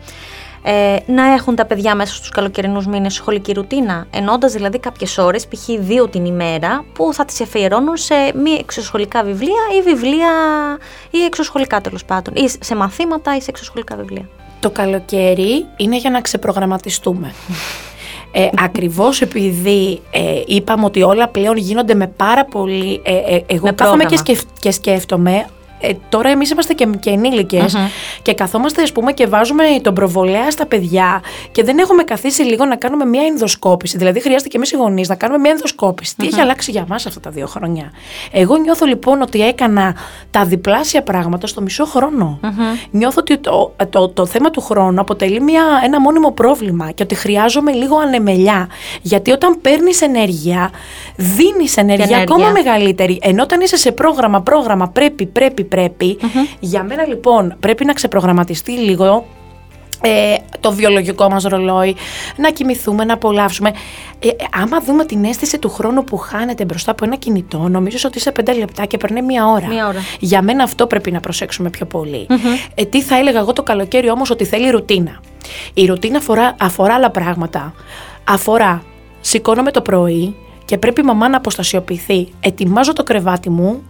Ε, 0.64 0.96
να 1.06 1.32
έχουν 1.32 1.54
τα 1.54 1.64
παιδιά 1.64 1.94
μέσα 1.94 2.14
στους 2.14 2.28
καλοκαιρινούς 2.28 2.86
μήνες 2.86 3.14
σχολική 3.14 3.52
ρουτίνα, 3.52 4.06
ενώντας 4.10 4.52
δηλαδή 4.52 4.78
κάποιες 4.78 5.18
ώρες, 5.18 5.46
π.χ. 5.48 5.64
δύο 5.78 6.08
την 6.08 6.24
ημέρα, 6.24 6.84
που 6.92 7.12
θα 7.12 7.24
τις 7.24 7.40
αφιερώνουν 7.40 7.96
σε 7.96 8.14
μη 8.14 8.50
εξωσχολικά 8.50 9.22
βιβλία 9.22 9.62
ή 9.78 9.82
βιβλία 9.82 10.30
ή 11.10 11.24
εξωσχολικά 11.24 11.80
τέλος 11.80 12.04
πάντων, 12.04 12.34
ή 12.34 12.48
σε 12.60 12.74
μαθήματα 12.74 13.36
ή 13.36 13.40
σε 13.40 13.50
εξωσχολικά 13.50 13.96
βιβλία. 13.96 14.28
Το 14.60 14.70
καλοκαίρι 14.70 15.66
είναι 15.76 15.96
για 15.96 16.10
να 16.10 16.20
ξεπρογραμματιστούμε. 16.20 17.32
Ε, 18.34 18.48
ακριβώς 18.58 19.20
επειδή 19.20 20.00
ε, 20.10 20.20
είπαμε 20.46 20.84
ότι 20.84 21.02
όλα 21.02 21.28
πλέον 21.28 21.56
γίνονται 21.56 21.94
με 21.94 22.06
πάρα 22.06 22.44
πολύ... 22.44 23.00
Ε, 23.04 23.34
ε, 23.34 23.42
εγώ 23.46 23.66
Με 23.66 23.72
κάθομαι 23.72 23.74
πρόγραμμα. 23.74 24.04
και, 24.04 24.16
σκεφ- 24.16 24.46
και 24.60 24.70
σκέφτομαι 24.70 25.46
ε, 25.82 25.92
τώρα 26.08 26.30
εμείς 26.30 26.50
είμαστε 26.50 26.72
και, 26.72 26.88
και 27.00 27.10
ενηλικες 27.10 27.76
και 28.22 28.34
καθόμαστε 28.34 28.82
ας 28.82 28.92
πούμε 28.92 29.12
και 29.12 29.26
βάζουμε 29.26 29.64
τον 29.82 29.94
προβολέα 29.94 30.50
στα 30.50 30.66
παιδιά 30.66 31.22
και 31.52 31.64
δεν 31.64 31.78
έχουμε 31.78 32.02
καθίσει 32.02 32.42
λίγο 32.42 32.64
να 32.64 32.76
κάνουμε 32.76 33.04
μια 33.04 33.22
ενδοσκόπηση. 33.26 33.96
Δηλαδή 33.98 34.20
χρειάζεται 34.20 34.48
και 34.48 34.56
εμείς 34.56 34.72
οι 34.72 34.76
γονείς 34.76 35.08
να 35.08 35.14
κάνουμε 35.14 35.38
μια 35.38 35.50
ενδοσκόπηση. 35.50 36.16
Τι 36.16 36.26
έχει 36.26 36.40
αλλάξει 36.40 36.70
για 36.70 36.84
μας 36.88 37.06
αυτά 37.06 37.20
τα 37.20 37.30
δύο 37.30 37.46
χρόνια; 37.46 37.92
Εγώ 38.30 38.56
νιώθω 38.56 38.86
λοιπόν 38.86 39.22
ότι 39.22 39.46
έκανα 39.46 39.96
τα 40.30 40.44
διπλάσια 40.44 41.02
πράγματα 41.02 41.46
στο 41.46 41.60
μισό 41.60 41.84
χρόνο. 41.84 42.40
Νιώθω 42.90 43.20
ότι 43.20 43.38
το, 43.38 43.74
το, 43.90 44.08
το 44.08 44.26
θέμα 44.26 44.50
του 44.50 44.60
χρόνου 44.60 45.00
αποτελεί 45.00 45.40
μια, 45.40 45.62
ένα 45.84 46.00
μόνιμο 46.00 46.30
πρόβλημα 46.30 46.90
και 46.90 47.02
ότι 47.02 47.14
χρειάζομαι 47.14 47.72
λίγο 47.72 47.96
ανεμελιά. 47.96 48.68
Γιατί 49.02 49.30
όταν 49.30 49.60
παίρνεις 49.60 50.00
ενέργεια, 50.02 50.70
δίνεις 51.16 51.76
ενέργεια, 51.76 52.04
ενέργεια. 52.04 52.34
ακόμα 52.34 52.50
μεγαλύτερη. 52.50 53.18
Ενώ 53.22 53.42
όταν 53.42 53.60
είσαι 53.60 53.76
σε 53.76 53.92
πρόγραμμα, 53.92 54.40
πρόγραμμα, 54.40 54.88
πρέπει, 54.88 55.26
πρέπει, 55.26 55.64
πρέπει. 55.76 56.18
Για 56.60 56.82
μένα 56.84 57.06
λοιπόν 57.06 57.54
πρέπει 57.60 57.84
να 57.84 57.92
ξεπρογραμματιστεί 57.92 58.72
λίγο 58.72 59.26
ε, 60.02 60.34
το 60.60 60.72
βιολογικό 60.72 61.28
μας 61.28 61.42
ρολόι, 61.42 61.96
να 62.36 62.50
κοιμηθούμε, 62.50 63.04
να 63.04 63.14
απολαύσουμε. 63.14 63.70
Ε, 64.18 64.28
ε, 64.28 64.34
άμα 64.62 64.80
δούμε 64.80 65.04
την 65.04 65.24
αίσθηση 65.24 65.58
του 65.58 65.70
χρόνου 65.70 66.04
που 66.04 66.16
χάνεται 66.16 66.64
μπροστά 66.64 66.90
από 66.90 67.04
ένα 67.04 67.16
κινητό, 67.16 67.68
νομίζω 67.68 68.08
ότι 68.08 68.20
σε 68.20 68.32
πέντε 68.32 68.52
λεπτά 68.54 68.84
και 68.84 68.96
περνάει 68.96 69.22
μία 69.22 69.46
ώρα. 69.46 69.66
Μία 69.66 69.86
ώρα. 69.86 69.98
Για 70.20 70.42
μένα 70.42 70.62
αυτό 70.62 70.86
πρέπει 70.86 71.10
να 71.10 71.20
προσέξουμε 71.20 71.70
πιο 71.70 71.86
πολυ 71.86 72.26
Ε, 72.74 72.84
τι 72.84 73.02
θα 73.02 73.18
έλεγα 73.18 73.38
εγώ 73.38 73.52
το 73.52 73.62
καλοκαίρι 73.62 74.10
όμως 74.10 74.30
ότι 74.30 74.44
θέλει 74.44 74.70
ρουτίνα. 74.70 75.20
Η 75.74 75.86
ρουτίνα 75.86 76.18
αφορά, 76.18 76.54
αφορά 76.60 76.94
άλλα 76.94 77.10
πράγματα. 77.10 77.74
Αφορά, 78.24 78.82
σηκώνομαι 79.20 79.70
το 79.70 79.80
πρωί 79.80 80.34
και 80.64 80.78
πρέπει 80.78 81.00
η 81.00 81.04
μαμά 81.04 81.28
να 81.28 81.36
αποστασιοποιηθεί. 81.36 82.28
Ετοιμάζω 82.40 82.92
το 82.92 83.02
κρεβάτι 83.02 83.50
μου, 83.50 83.82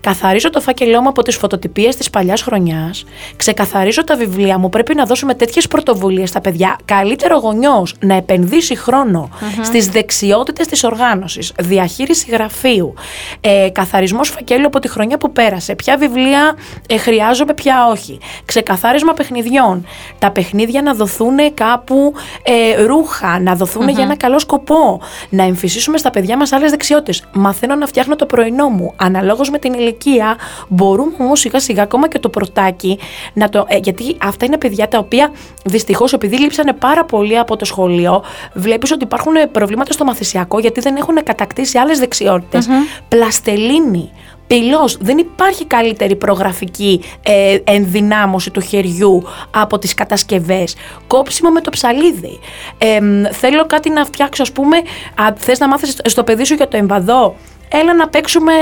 Καθαρίζω 0.00 0.50
το 0.50 0.60
φάκελό 0.60 1.00
μου 1.00 1.08
από 1.08 1.22
τις 1.22 1.36
φωτοτυπίες 1.36 1.96
της 1.96 2.10
παλιάς 2.10 2.42
χρονιάς. 2.42 3.04
Ξεκαθαρίζω 3.36 4.04
τα 4.04 4.16
βιβλία 4.16 4.58
μου. 4.58 4.68
Πρέπει 4.68 4.94
να 4.94 5.04
δώσουμε 5.04 5.34
τέτοιες 5.34 5.68
πρωτοβουλίες 5.68 6.28
στα 6.28 6.40
παιδιά. 6.40 6.78
Καλύτερο 6.84 7.38
γονιός 7.38 7.94
να 8.00 8.14
επενδύσει 8.14 8.76
χρόνο 8.76 9.30
mm-hmm. 9.32 9.60
στις 9.62 9.88
δεξιότητες 9.88 10.66
της 10.66 10.84
οργάνωσης. 10.84 11.52
Διαχείριση 11.58 12.30
γραφείου. 12.30 12.94
Ε, 13.40 13.68
Καθαρισμός 13.72 14.28
φακέλου 14.28 14.66
από 14.66 14.78
τη 14.78 14.88
χρονιά 14.88 15.18
που 15.18 15.32
πέρασε. 15.32 15.74
Ποια 15.74 15.96
βιβλία 15.96 16.56
ε, 16.88 16.96
χρειάζομαι, 16.96 17.54
ποια 17.54 17.86
όχι. 17.90 18.18
Ξεκαθάρισμα 18.44 19.12
παιχνιδιών. 19.12 19.86
Τα 20.18 20.30
παιχνίδια 20.30 20.82
να 20.82 20.94
δοθούν 20.94 21.54
κάπου 21.54 22.14
ε, 22.42 22.82
ρούχα, 22.82 23.40
να 23.40 23.54
δοθουν 23.54 23.88
για 23.88 24.02
ένα 24.02 24.16
καλό 24.16 24.38
σκοπό. 24.38 25.00
Να 25.28 25.42
εμφυσίσουμε 25.42 25.98
στα 25.98 26.10
παιδιά 26.10 26.36
μας 26.36 26.52
άλλες 26.52 26.70
δεξιότητες. 26.70 27.24
Μαθαίνω 27.32 27.74
να 27.74 27.86
φτιάχνω 27.86 28.16
το 28.16 28.26
πρωινό 28.26 28.68
μου 28.68 28.92
αναλόγως 28.96 29.50
με 29.50 29.58
την 29.70 29.80
ηλικία 29.80 30.36
μπορούμε 30.68 31.14
όμως 31.18 31.40
σιγά 31.40 31.60
σιγά 31.60 31.82
ακόμα 31.82 32.08
και 32.08 32.18
το 32.18 32.28
πρωτάκι 32.28 32.98
να 33.32 33.48
το. 33.48 33.64
Ε, 33.68 33.76
γιατί 33.76 34.16
αυτά 34.22 34.44
είναι 34.44 34.58
παιδιά 34.58 34.88
τα 34.88 34.98
οποία 34.98 35.32
δυστυχώς 35.64 36.12
επειδή 36.12 36.38
λείψανε 36.38 36.72
πάρα 36.72 37.04
πολύ 37.04 37.38
από 37.38 37.56
το 37.56 37.64
σχολείο, 37.64 38.22
βλέπεις 38.54 38.92
ότι 38.92 39.04
υπάρχουν 39.04 39.32
προβλήματα 39.52 39.92
στο 39.92 40.04
μαθησιακό 40.04 40.58
γιατί 40.58 40.80
δεν 40.80 40.96
έχουν 40.96 41.22
κατακτήσει 41.22 41.78
άλλες 41.78 41.98
δεξιότητες. 41.98 42.66
Mm-hmm. 42.66 43.02
Πλαστελίνη, 43.08 44.10
πυλός. 44.46 44.96
Δεν 45.00 45.18
υπάρχει 45.18 45.64
καλύτερη 45.64 46.16
προγραφική 46.16 47.00
ε, 47.22 47.58
ενδυνάμωση 47.64 48.50
του 48.50 48.60
χεριού 48.60 49.22
από 49.50 49.78
τις 49.78 49.94
κατασκευές. 49.94 50.76
Κόψιμο 51.06 51.50
με 51.50 51.60
το 51.60 51.70
ψαλίδι. 51.70 52.38
Ε, 52.78 53.00
θέλω 53.32 53.66
κάτι 53.66 53.90
να 53.90 54.04
φτιάξω, 54.04 54.42
ας 54.42 54.52
πούμε, 54.52 54.76
α, 55.14 55.32
θες 55.36 55.58
να 55.58 55.68
μάθεις 55.68 56.00
στο 56.04 56.24
παιδί 56.24 56.44
σου 56.44 56.54
για 56.54 56.68
το 56.68 56.76
εμβαδό; 56.76 57.36
Έλα 57.68 57.94
να 57.94 58.08
παίξουμε, 58.08 58.52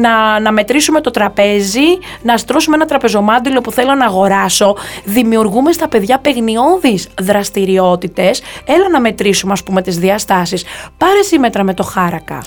να, 0.00 0.40
να 0.40 0.52
μετρήσουμε 0.52 1.00
το 1.00 1.10
τραπέζι, 1.10 1.98
να 2.22 2.36
στρώσουμε 2.36 2.76
ένα 2.76 2.86
τραπεζομάντιλο 2.86 3.60
που 3.60 3.72
θέλω 3.72 3.94
να 3.94 4.04
αγοράσω. 4.04 4.76
Δημιουργούμε 5.04 5.72
στα 5.72 5.88
παιδιά 5.88 6.18
παιγνιώδεις 6.18 7.08
δραστηριότητες. 7.20 8.42
Έλα 8.64 8.88
να 8.88 9.00
μετρήσουμε 9.00 9.52
ας 9.52 9.62
πούμε 9.62 9.82
τις 9.82 9.98
διαστάσεις. 9.98 10.64
Πάρε 10.98 11.22
σύμμετρα 11.22 11.64
με 11.64 11.74
το 11.74 11.82
χάρακα. 11.82 12.42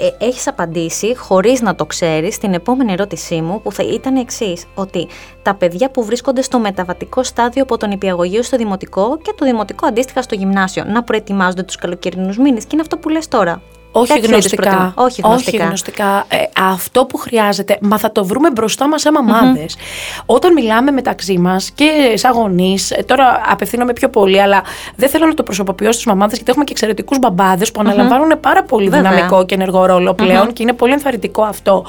Ε, 0.00 0.24
έχεις 0.24 0.46
απαντήσει 0.46 1.16
χωρίς 1.16 1.60
να 1.60 1.74
το 1.74 1.86
ξέρεις 1.86 2.34
στην 2.34 2.54
επόμενη 2.54 2.92
ερώτησή 2.92 3.40
μου 3.40 3.60
που 3.62 3.72
θα 3.72 3.82
ήταν 3.82 4.16
εξής 4.16 4.64
ότι 4.74 5.08
τα 5.42 5.54
παιδιά 5.54 5.90
που 5.90 6.04
βρίσκονται 6.04 6.42
στο 6.42 6.58
μεταβατικό 6.58 7.22
στάδιο 7.22 7.62
από 7.62 7.76
τον 7.76 7.90
υπηαγωγείο 7.90 8.42
στο 8.42 8.56
δημοτικό 8.56 9.18
και 9.22 9.32
το 9.36 9.44
δημοτικό 9.44 9.86
αντίστοιχα 9.86 10.22
στο 10.22 10.34
γυμνάσιο 10.34 10.84
να 10.84 11.02
προετοιμάζονται 11.02 11.62
τους 11.62 11.76
καλοκαιρινούς 11.76 12.38
μήνες 12.38 12.62
και 12.62 12.70
είναι 12.72 12.82
αυτό 12.82 12.96
που 12.96 13.08
λες 13.08 13.28
τώρα. 13.28 13.62
Όχι 14.00 14.18
γνωστικά. 14.20 14.92
Όχι 14.96 15.20
γνωστικά. 15.20 15.56
Όχι 15.56 15.56
γνωστικά. 15.56 16.24
Ε, 16.28 16.36
αυτό 16.60 17.04
που 17.04 17.16
χρειάζεται, 17.16 17.78
μα 17.80 17.98
θα 17.98 18.12
το 18.12 18.24
βρούμε 18.24 18.50
μπροστά 18.50 18.88
μας 18.88 19.00
σαν 19.00 19.12
μαμάδε. 19.12 19.66
Όταν 20.26 20.52
μιλάμε 20.52 20.90
μεταξύ 20.90 21.38
μας 21.38 21.70
και 21.70 22.12
σαν 22.14 22.32
γονείς, 22.32 22.90
ε, 22.90 23.02
τώρα 23.06 23.40
απευθύνομαι 23.48 23.92
πιο 23.92 24.08
πολύ, 24.08 24.42
αλλά 24.42 24.62
δεν 24.96 25.08
θέλω 25.08 25.26
να 25.26 25.34
το 25.34 25.42
προσωποποιώ 25.42 25.92
στι 25.92 26.08
μαμάδες, 26.08 26.34
γιατί 26.34 26.50
έχουμε 26.50 26.64
και 26.64 26.72
εξαιρετικούς 26.72 27.18
μπαμπάδες 27.18 27.70
που 27.70 27.80
αναλαμβάνουν 27.80 28.40
πάρα 28.40 28.62
πολύ 28.62 28.88
δυναμικό 28.88 29.44
και 29.44 29.54
ενεργό 29.54 29.86
ρόλο 29.86 30.14
και 30.52 30.62
είναι 30.62 30.72
πολύ 30.72 30.92
ενθαρρυντικό 30.92 31.42
αυτό. 31.42 31.84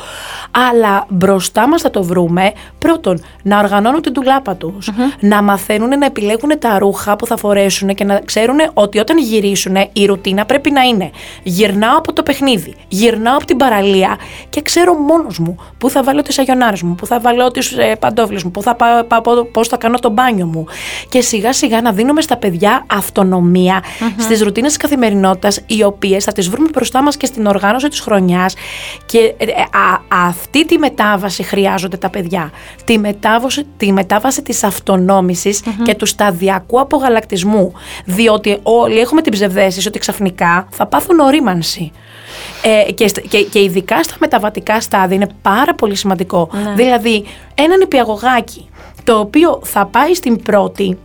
Αλλά 0.71 1.05
μπροστά 1.09 1.67
μας 1.67 1.81
θα 1.81 1.89
το 1.89 2.03
βρούμε 2.03 2.51
πρώτον 2.79 3.23
να 3.43 3.59
οργανώνουν 3.59 4.01
την 4.01 4.13
τουλάπα 4.13 4.55
τους, 4.55 4.89
να 5.19 5.41
μαθαίνουν 5.41 5.89
να 5.89 6.05
επιλέγουν 6.05 6.51
τα 6.59 6.79
ρούχα 6.79 7.15
που 7.15 7.25
θα 7.25 7.37
φορέσουν 7.37 7.95
και 7.95 8.03
να 8.03 8.19
ξέρουν 8.19 8.57
ότι 8.73 8.99
όταν 8.99 9.17
γυρίσουν 9.17 9.75
η 9.93 10.05
ρουτίνα 10.05 10.45
πρέπει 10.45 10.71
να 10.71 10.81
είναι 10.81 11.09
γυρνάω 11.43 11.98
από 11.99 12.13
το 12.13 12.23
παιχνίδι, 12.23 12.75
γυρνάω 12.87 13.35
από 13.35 13.45
την 13.45 13.57
παραλία 13.57 14.17
και 14.49 14.61
ξέρω 14.61 14.93
μόνος 14.93 15.39
μου 15.39 15.55
πού 15.77 15.89
θα 15.89 16.03
βάλω 16.03 16.21
τις 16.21 16.39
αγιονάρες 16.39 16.81
μου, 16.81 16.95
πού 16.95 17.05
θα 17.05 17.19
βάλω 17.19 17.51
τις 17.51 17.71
ε, 17.71 17.95
παντόφλες 17.99 18.43
μου, 18.43 18.51
πού 18.51 18.61
θα 18.61 18.75
πάω, 18.75 19.03
πάω 19.03 19.45
πώς 19.45 19.67
θα 19.67 19.77
κάνω 19.77 19.99
το 19.99 20.09
μπάνιο 20.09 20.45
μου. 20.45 20.65
Και 21.09 21.21
σιγά 21.21 21.53
σιγά 21.53 21.81
να 21.81 21.91
δίνουμε 21.91 22.21
στα 22.21 22.37
παιδιά 22.37 22.85
αυτονομία 22.87 23.83
mm-hmm. 23.83 24.21
στις 24.21 24.41
ρουτίνες 24.41 24.69
της 24.69 24.81
καθημερινότητας, 24.81 25.61
οι 25.67 25.83
οποίες 25.83 26.23
θα 26.23 26.31
τις 26.31 26.49
βρούμε 26.49 26.67
μπροστά 26.73 27.01
μας 27.01 27.17
και 27.17 27.25
στην 27.25 27.45
οργάνωση 27.45 27.87
της 27.87 27.99
χρονιάς. 27.99 28.53
Και 29.05 29.33
ε, 29.37 29.45
αυτή 30.25 30.65
τη 30.65 30.77
μετάβαση 30.77 31.43
χρειάζονται 31.43 31.97
τα 31.97 32.09
παιδιά. 32.09 32.51
Τη 32.83 32.97
μετάβαση, 32.97 33.65
τη 33.77 33.91
μετάβαση 33.91 34.41
της 34.41 34.63
αυτονόμησης 34.63 35.63
και 35.83 35.95
του 35.95 36.05
σταδιακού 36.05 36.79
απογαλακτισμού. 36.79 37.73
Διότι 38.05 38.59
όλοι 38.63 38.99
έχουμε 38.99 39.21
την 39.21 39.31
ψευδέστηση 39.31 39.87
ότι 39.87 39.99
ξαφνικά 39.99 40.67
θα 40.71 40.85
πάθουν 40.85 41.19
ορίμανση. 41.19 41.78
Ε, 42.61 42.91
και, 42.91 43.05
και, 43.05 43.43
και 43.43 43.61
ειδικά 43.63 44.03
στα 44.03 44.15
μεταβατικά 44.19 44.81
στάδια 44.81 45.15
είναι 45.15 45.29
πάρα 45.41 45.75
πολύ 45.75 45.95
σημαντικό. 45.95 46.49
Ναι. 46.51 46.73
Δηλαδή, 46.73 47.25
έναν 47.55 47.81
υπηαγωγάκι 47.81 48.69
το 49.03 49.19
οποίο 49.19 49.59
θα 49.63 49.85
πάει 49.85 50.13
στην 50.13 50.43
πρώτη 50.43 50.97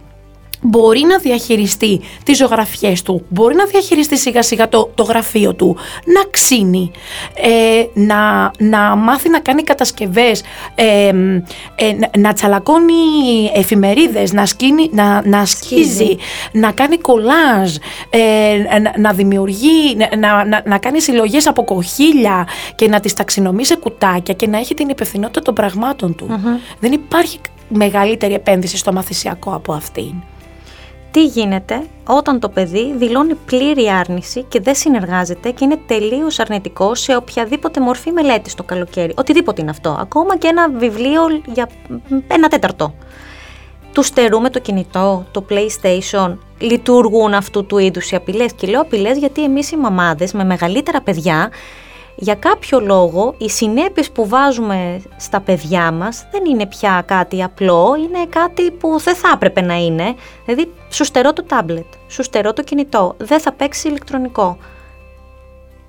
μπορεί 0.66 1.00
να 1.00 1.18
διαχειριστεί 1.18 2.00
τις 2.24 2.36
ζωγραφιές 2.36 3.02
του, 3.02 3.24
μπορεί 3.28 3.54
να 3.54 3.64
διαχειριστεί 3.64 4.18
σιγά 4.18 4.42
σιγά 4.42 4.68
το, 4.68 4.90
το 4.94 5.02
γραφείο 5.02 5.54
του, 5.54 5.76
να 6.04 6.30
ξύνει, 6.30 6.90
ε, 7.34 8.00
να, 8.00 8.50
να 8.58 8.96
μάθει 8.96 9.28
να 9.28 9.40
κάνει 9.40 9.62
κατασκευές, 9.62 10.42
ε, 10.74 11.08
ε, 11.08 12.18
να, 12.18 12.32
τσαλακώνει 12.32 12.94
εφημερίδες, 13.54 14.32
να, 14.32 14.46
σκύνει, 14.46 14.90
να, 14.92 15.26
να 15.26 15.44
σκίζει, 15.44 16.16
να 16.52 16.72
κάνει 16.72 16.98
κολάζ, 16.98 17.74
να, 18.82 18.98
να 18.98 19.12
δημιουργεί, 19.12 19.96
να, 20.18 20.44
να, 20.44 20.62
να 20.64 20.78
κάνει 20.78 21.00
συλλογές 21.00 21.46
από 21.46 21.64
κοχύλια 21.64 22.46
και 22.74 22.88
να 22.88 23.00
τις 23.00 23.14
ταξινομεί 23.14 23.64
σε 23.64 23.76
κουτάκια 23.76 24.34
και 24.34 24.46
να 24.46 24.58
έχει 24.58 24.74
την 24.74 24.88
υπευθυνότητα 24.88 25.42
των 25.42 25.54
πραγμάτων 25.54 26.14
του. 26.14 26.40
Δεν 26.80 26.92
υπάρχει 26.92 27.38
μεγαλύτερη 27.68 28.34
επένδυση 28.34 28.76
στο 28.76 28.92
μαθησιακό 28.92 29.54
από 29.54 29.72
αυτήν 29.72 30.12
τι 31.14 31.24
γίνεται 31.24 31.86
όταν 32.06 32.40
το 32.40 32.48
παιδί 32.48 32.94
δηλώνει 32.96 33.34
πλήρη 33.34 33.88
άρνηση 33.88 34.42
και 34.42 34.60
δεν 34.60 34.74
συνεργάζεται 34.74 35.50
και 35.50 35.64
είναι 35.64 35.78
τελείως 35.86 36.38
αρνητικό 36.38 36.94
σε 36.94 37.16
οποιαδήποτε 37.16 37.80
μορφή 37.80 38.12
μελέτης 38.12 38.54
το 38.54 38.62
καλοκαίρι. 38.62 39.12
Οτιδήποτε 39.16 39.60
είναι 39.60 39.70
αυτό. 39.70 39.96
Ακόμα 40.00 40.36
και 40.36 40.46
ένα 40.46 40.68
βιβλίο 40.70 41.22
για 41.46 41.68
ένα 42.28 42.48
τέταρτο. 42.48 42.94
Τους 43.92 44.06
στερούμε 44.06 44.50
το 44.50 44.58
κινητό, 44.58 45.26
το 45.30 45.44
PlayStation, 45.50 46.36
λειτουργούν 46.58 47.34
αυτού 47.34 47.66
του 47.66 47.78
είδους 47.78 48.10
οι 48.10 48.16
απειλές. 48.16 48.52
Και 48.52 48.66
λέω 48.66 48.80
απειλές 48.80 49.18
γιατί 49.18 49.44
εμείς 49.44 49.70
οι 49.70 49.76
μαμάδες 49.76 50.32
με 50.32 50.44
μεγαλύτερα 50.44 51.00
παιδιά 51.00 51.50
για 52.16 52.34
κάποιο 52.34 52.80
λόγο 52.80 53.34
οι 53.38 53.50
συνέπειες 53.50 54.10
που 54.10 54.28
βάζουμε 54.28 55.02
στα 55.16 55.40
παιδιά 55.40 55.92
μας 55.92 56.26
δεν 56.30 56.44
είναι 56.44 56.66
πια 56.66 57.02
κάτι 57.06 57.42
απλό, 57.42 57.94
είναι 57.98 58.26
κάτι 58.28 58.70
που 58.70 58.98
δεν 58.98 59.14
θα 59.14 59.30
έπρεπε 59.34 59.60
να 59.60 59.74
είναι. 59.74 60.14
Δηλαδή, 60.44 60.72
σου 60.90 61.04
στερώ 61.04 61.32
το 61.32 61.42
τάμπλετ, 61.42 61.86
σου 62.08 62.22
στερώ 62.22 62.52
το 62.52 62.62
κινητό, 62.62 63.14
δεν 63.18 63.40
θα 63.40 63.52
παίξει 63.52 63.88
ηλεκτρονικό. 63.88 64.58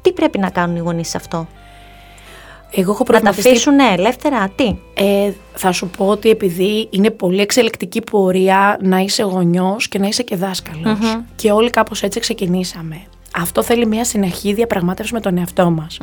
Τι 0.02 0.12
πρέπει 0.12 0.38
να 0.38 0.50
κάνουν 0.50 0.76
οι 0.76 0.80
γονείς 0.80 1.10
σε 1.10 1.18
αυτό; 1.18 1.48
Εγώ 2.72 2.92
έχω 2.92 3.06
να 3.12 3.22
τα 3.22 3.30
αφήσουν 3.30 3.80
ελεύθερα, 3.80 4.50
τι; 4.56 4.76
Ε, 4.94 5.32
θα 5.54 5.72
σου 5.72 5.90
πω 5.98 6.08
ότι 6.08 6.30
επειδή 6.30 6.88
είναι 6.90 7.10
πολύ 7.10 7.42
εξελικτική 7.42 8.02
πορεία 8.02 8.78
να 8.82 8.98
είσαι 8.98 9.24
γονιός 9.24 9.88
και 9.88 10.00
να 10.00 10.08
είσαι 10.08 10.24
και 10.24 10.36
δασκαλος 10.36 11.00
Και 11.36 11.52
όλοι 11.52 11.70
κάπως 11.70 12.04
έτσι 12.04 12.20
ξεκινήσαμε. 12.20 13.02
Αυτό 13.36 13.64
θέλει 13.64 13.86
μια 13.86 14.06
συνεχή 14.06 14.54
διαπραγμάτευση 14.54 15.14
με 15.14 15.20
τον 15.20 15.38
εαυτό 15.38 15.70
μας. 15.70 15.98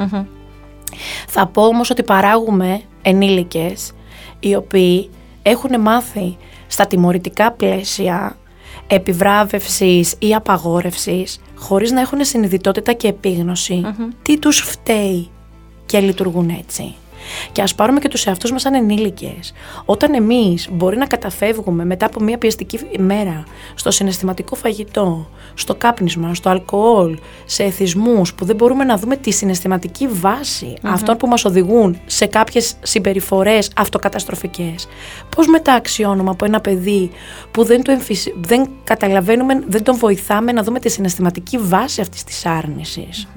Θα 1.29 1.47
πω 1.47 1.63
όμως 1.63 1.91
ότι 1.91 2.03
παράγουμε 2.03 2.81
ενήλικες 3.03 3.93
οι 4.41 4.55
οποίοι 4.55 5.11
έχουν 5.43 5.81
μάθει 5.81 6.37
στα 6.67 6.87
τιμωρητικά 6.87 7.53
πλαίσια 7.53 8.37
επιβράβευσης 8.87 10.15
ή 10.19 10.35
απαγόρευσης 10.35 11.41
χωρίς 11.57 11.91
να 11.91 12.01
έχουν 12.01 12.25
συνειδητότητα 12.25 12.93
και 12.93 13.09
επίγνωση 13.09 13.83
τι 14.23 14.39
τους 14.39 14.61
φταίει 14.61 15.31
και 15.87 16.01
λειτουργούν 16.01 16.49
έτσι. 16.49 16.95
Και 17.53 17.63
ας 17.63 17.75
πάρουμε 17.75 18.01
και 18.01 18.09
τους 18.09 18.27
εαυτούς 18.27 18.53
μας 18.53 18.63
σαν 18.63 18.75
ενήλικες. 18.75 19.53
Όταν 19.85 20.15
εμείς 20.15 20.69
μπορεί 20.73 20.97
να 20.97 21.07
καταφεύγουμε 21.07 21.85
μετά 21.85 22.07
από 22.07 22.23
μια 22.23 22.39
πιεστική 22.39 22.81
ημέρα 22.91 23.45
στο 23.75 23.91
συναισθηματικό 23.91 24.55
φαγητό, 24.55 25.29
στο 25.55 25.75
κάπνισμα, 25.75 26.35
στο 26.35 26.49
αλκοόλ, 26.49 27.19
σε 27.45 27.63
εθισμούς 27.63 28.35
που 28.35 28.45
δεν 28.45 28.57
μπορούμε 28.57 28.85
να 28.85 28.97
δούμε 28.97 29.17
τη 29.17 29.31
συναισθηματική 29.31 30.09
βάση 30.09 30.75
mm-hmm. 30.77 30.91
αυτών 30.93 31.17
που 31.17 31.27
μας 31.27 31.45
οδηγούν 31.45 32.01
σε 32.07 32.27
κάποιες 32.27 32.75
συμπεριφορές 32.83 33.71
αυτοκαταστροφικές. 33.77 34.89
Πώς 35.37 35.47
μετά 35.47 35.73
αξιώνουμε 35.73 36.31
από 36.31 36.45
ένα 36.45 36.61
παιδί 36.61 37.11
που 37.51 37.65
δεν, 37.65 37.83
το 37.83 37.93
δεν 38.41 38.69
καταλαβαίνουμε, 38.85 39.63
δεν 39.67 39.83
τον 39.83 39.97
βοηθάμε 39.97 40.53
να 40.53 40.63
δούμε 40.63 40.79
τη 40.79 40.89
συναισθηματική 40.89 41.59
βάση 41.59 42.01
αυτής 42.01 42.25
της 42.25 42.47
άρνησης. 42.47 43.29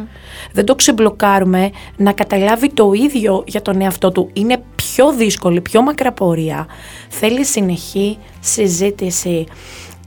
Δεν 0.52 0.66
το 0.66 0.76
ξεμπλοκάρουμε 0.76 1.72
να 1.98 2.12
καταλάβει 2.12 2.74
το 2.74 2.92
ίδιο 2.94 3.44
για 3.48 3.62
τον 3.62 3.75
εαυτό 3.82 4.12
του. 4.12 4.30
Είναι 4.34 4.64
πιο 4.76 5.14
δύσκολη, 5.14 5.62
πιο 5.62 5.82
μακρά 5.82 6.12
πορεία. 6.12 6.68
Θέλει 7.10 7.46
συνεχή 7.46 8.18
συζήτηση. 8.40 9.46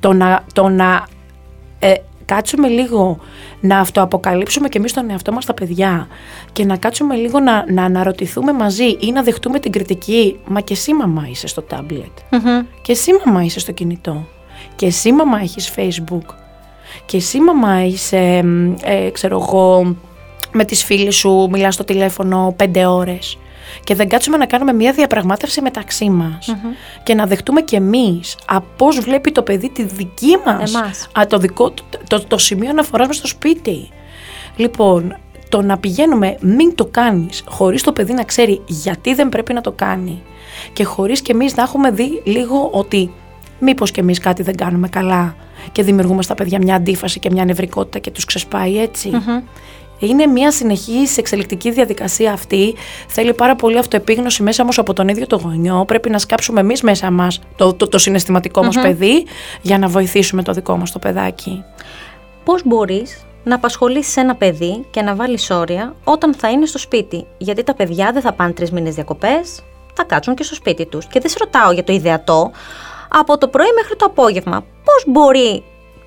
Το 0.00 0.12
να, 0.12 0.44
το 0.52 0.68
να 0.68 1.06
ε, 1.78 1.94
κάτσουμε 2.24 2.68
λίγο 2.68 3.18
να 3.60 3.78
αυτοαποκαλύψουμε 3.78 4.68
και 4.68 4.78
εμείς 4.78 4.92
τον 4.92 5.10
εαυτό 5.10 5.32
μας 5.32 5.44
τα 5.44 5.54
παιδιά 5.54 6.08
και 6.52 6.64
να 6.64 6.76
κάτσουμε 6.76 7.14
λίγο 7.14 7.40
να, 7.40 7.72
να 7.72 7.84
αναρωτηθούμε 7.84 8.52
μαζί 8.52 8.84
ή 8.84 9.12
να 9.12 9.22
δεχτούμε 9.22 9.58
την 9.58 9.72
κριτική 9.72 10.40
«Μα 10.46 10.60
και 10.60 10.72
εσύ 10.72 10.94
μαμά 10.94 11.26
είσαι 11.30 11.46
στο 11.46 11.62
ταμπλετ 11.62 12.18
και 12.82 12.92
εσύ 12.92 13.10
μαμά 13.24 13.44
είσαι 13.44 13.60
στο 13.60 13.72
κινητό 13.72 14.26
και 14.76 14.86
εσύ 14.86 15.12
μαμά 15.12 15.38
έχεις 15.38 15.72
facebook 15.76 16.34
και 17.06 17.16
εσύ 17.16 17.40
μαμά 17.40 17.84
είσαι, 17.84 18.44
ε, 18.82 19.10
ξέρω 19.12 19.40
εγώ, 19.40 19.96
με 20.52 20.64
τις 20.64 20.84
φίλες 20.84 21.16
σου 21.16 21.48
μιλάς 21.50 21.74
στο 21.74 21.84
τηλέφωνο 21.84 22.54
πέντε 22.56 22.86
ώρες 22.86 23.38
και 23.84 23.94
δεν 23.94 24.08
κάτσουμε 24.08 24.36
να 24.36 24.46
κάνουμε 24.46 24.72
μια 24.72 24.92
διαπραγμάτευση 24.92 25.60
μεταξύ 25.60 26.10
μας. 26.10 26.54
Και 27.02 27.14
να 27.14 27.26
δεχτούμε 27.26 27.60
κι 27.60 27.74
εμείς 27.74 28.36
α, 28.46 28.60
πώς 28.60 28.98
βλέπει 28.98 29.32
το 29.32 29.42
παιδί 29.42 29.70
τη 29.70 29.82
δική 29.82 30.36
μας. 30.46 30.74
Α, 31.18 31.26
το, 31.26 31.38
δικό, 31.38 31.72
το, 32.08 32.26
το, 32.26 32.38
σημείο 32.38 32.70
αναφοράς 32.70 33.06
μας 33.06 33.16
στο 33.16 33.26
σπίτι. 33.26 33.88
Λοιπόν, 34.56 35.16
το 35.48 35.62
να 35.62 35.78
πηγαίνουμε 35.78 36.36
μην 36.40 36.74
το 36.74 36.86
κάνεις 36.86 37.42
χωρίς 37.46 37.82
το 37.82 37.92
παιδί 37.92 38.12
να 38.12 38.24
ξέρει 38.24 38.62
γιατί 38.66 39.14
δεν 39.14 39.28
πρέπει 39.28 39.52
να 39.52 39.60
το 39.60 39.72
κάνει. 39.72 40.22
Και 40.72 40.84
χωρίς 40.84 41.20
και 41.20 41.32
εμείς 41.32 41.54
να 41.54 41.62
έχουμε 41.62 41.90
δει 41.90 42.22
λίγο 42.24 42.68
ότι 42.72 43.10
μήπως 43.58 43.90
και 43.90 44.00
εμείς 44.00 44.18
κάτι 44.18 44.42
δεν 44.42 44.56
κάνουμε 44.56 44.88
καλά 44.88 45.36
και 45.72 45.82
δημιουργούμε 45.82 46.22
στα 46.22 46.34
παιδιά 46.34 46.58
μια 46.62 46.74
αντίφαση 46.74 47.18
και 47.18 47.30
μια 47.30 47.44
νευρικότητα 47.44 47.98
και 47.98 48.10
τους 48.10 48.24
ξεσπάει 48.24 48.88
είναι 49.98 50.26
μια 50.26 50.52
συνεχής 50.52 51.16
εξελικτική 51.16 51.70
διαδικασία 51.70 52.32
αυτή. 52.32 52.74
Θέλει 53.08 53.34
πάρα 53.34 53.56
πολύ 53.56 53.78
αυτοεπίγνωση 53.78 54.42
μέσα 54.42 54.62
όμω 54.62 54.72
από 54.76 54.92
τον 54.92 55.08
ίδιο 55.08 55.26
το 55.26 55.36
γονιό. 55.36 55.84
Πρέπει 55.86 56.10
να 56.10 56.18
σκάψουμε 56.18 56.60
εμείς 56.60 56.82
μέσα 56.82 57.10
μας 57.10 57.40
το, 57.56 57.74
το, 57.74 57.88
το 57.88 57.98
συναισθηματικό 57.98 58.62
μας 58.62 58.80
παιδί 58.80 59.26
για 59.60 59.78
να 59.78 59.88
βοηθήσουμε 59.88 60.42
το 60.42 60.52
δικό 60.52 60.76
μας 60.76 60.92
το 60.92 60.98
παιδάκι. 60.98 61.64
Πώς 62.44 62.62
μπορείς 62.64 63.26
να 63.44 63.54
απασχολήσεις 63.54 64.16
ένα 64.16 64.34
παιδί 64.34 64.84
και 64.90 65.02
να 65.02 65.14
βάλεις 65.14 65.50
όρια 65.50 65.94
όταν 66.04 66.34
θα 66.34 66.50
είναι 66.50 66.66
στο 66.66 66.78
σπίτι; 66.78 67.26
Γιατί 67.38 67.62
τα 67.62 67.74
παιδιά 67.74 68.10
δεν 68.12 68.22
θα 68.22 68.32
πάνε 68.32 68.52
τρεις 68.52 68.70
μήνες 68.70 68.94
διακοπές, 68.94 69.62
θα 69.94 70.04
κάτσουν 70.04 70.34
και 70.34 70.42
στο 70.42 70.54
σπίτι 70.54 70.86
τους. 70.86 71.06
Και 71.06 71.20
δεν 71.20 71.30
σε 71.30 71.36
ρωτάω 71.40 71.72
για 71.72 71.84
το 71.84 71.92
ιδεατό. 71.92 72.50
Από 73.08 73.38
το 73.38 73.48
πρωί 73.48 73.72
μέχρι 73.74 73.96
το 73.96 74.04
απόγευμα, 74.04 74.64
πώς 74.84 75.04
μπορεί 75.06 75.62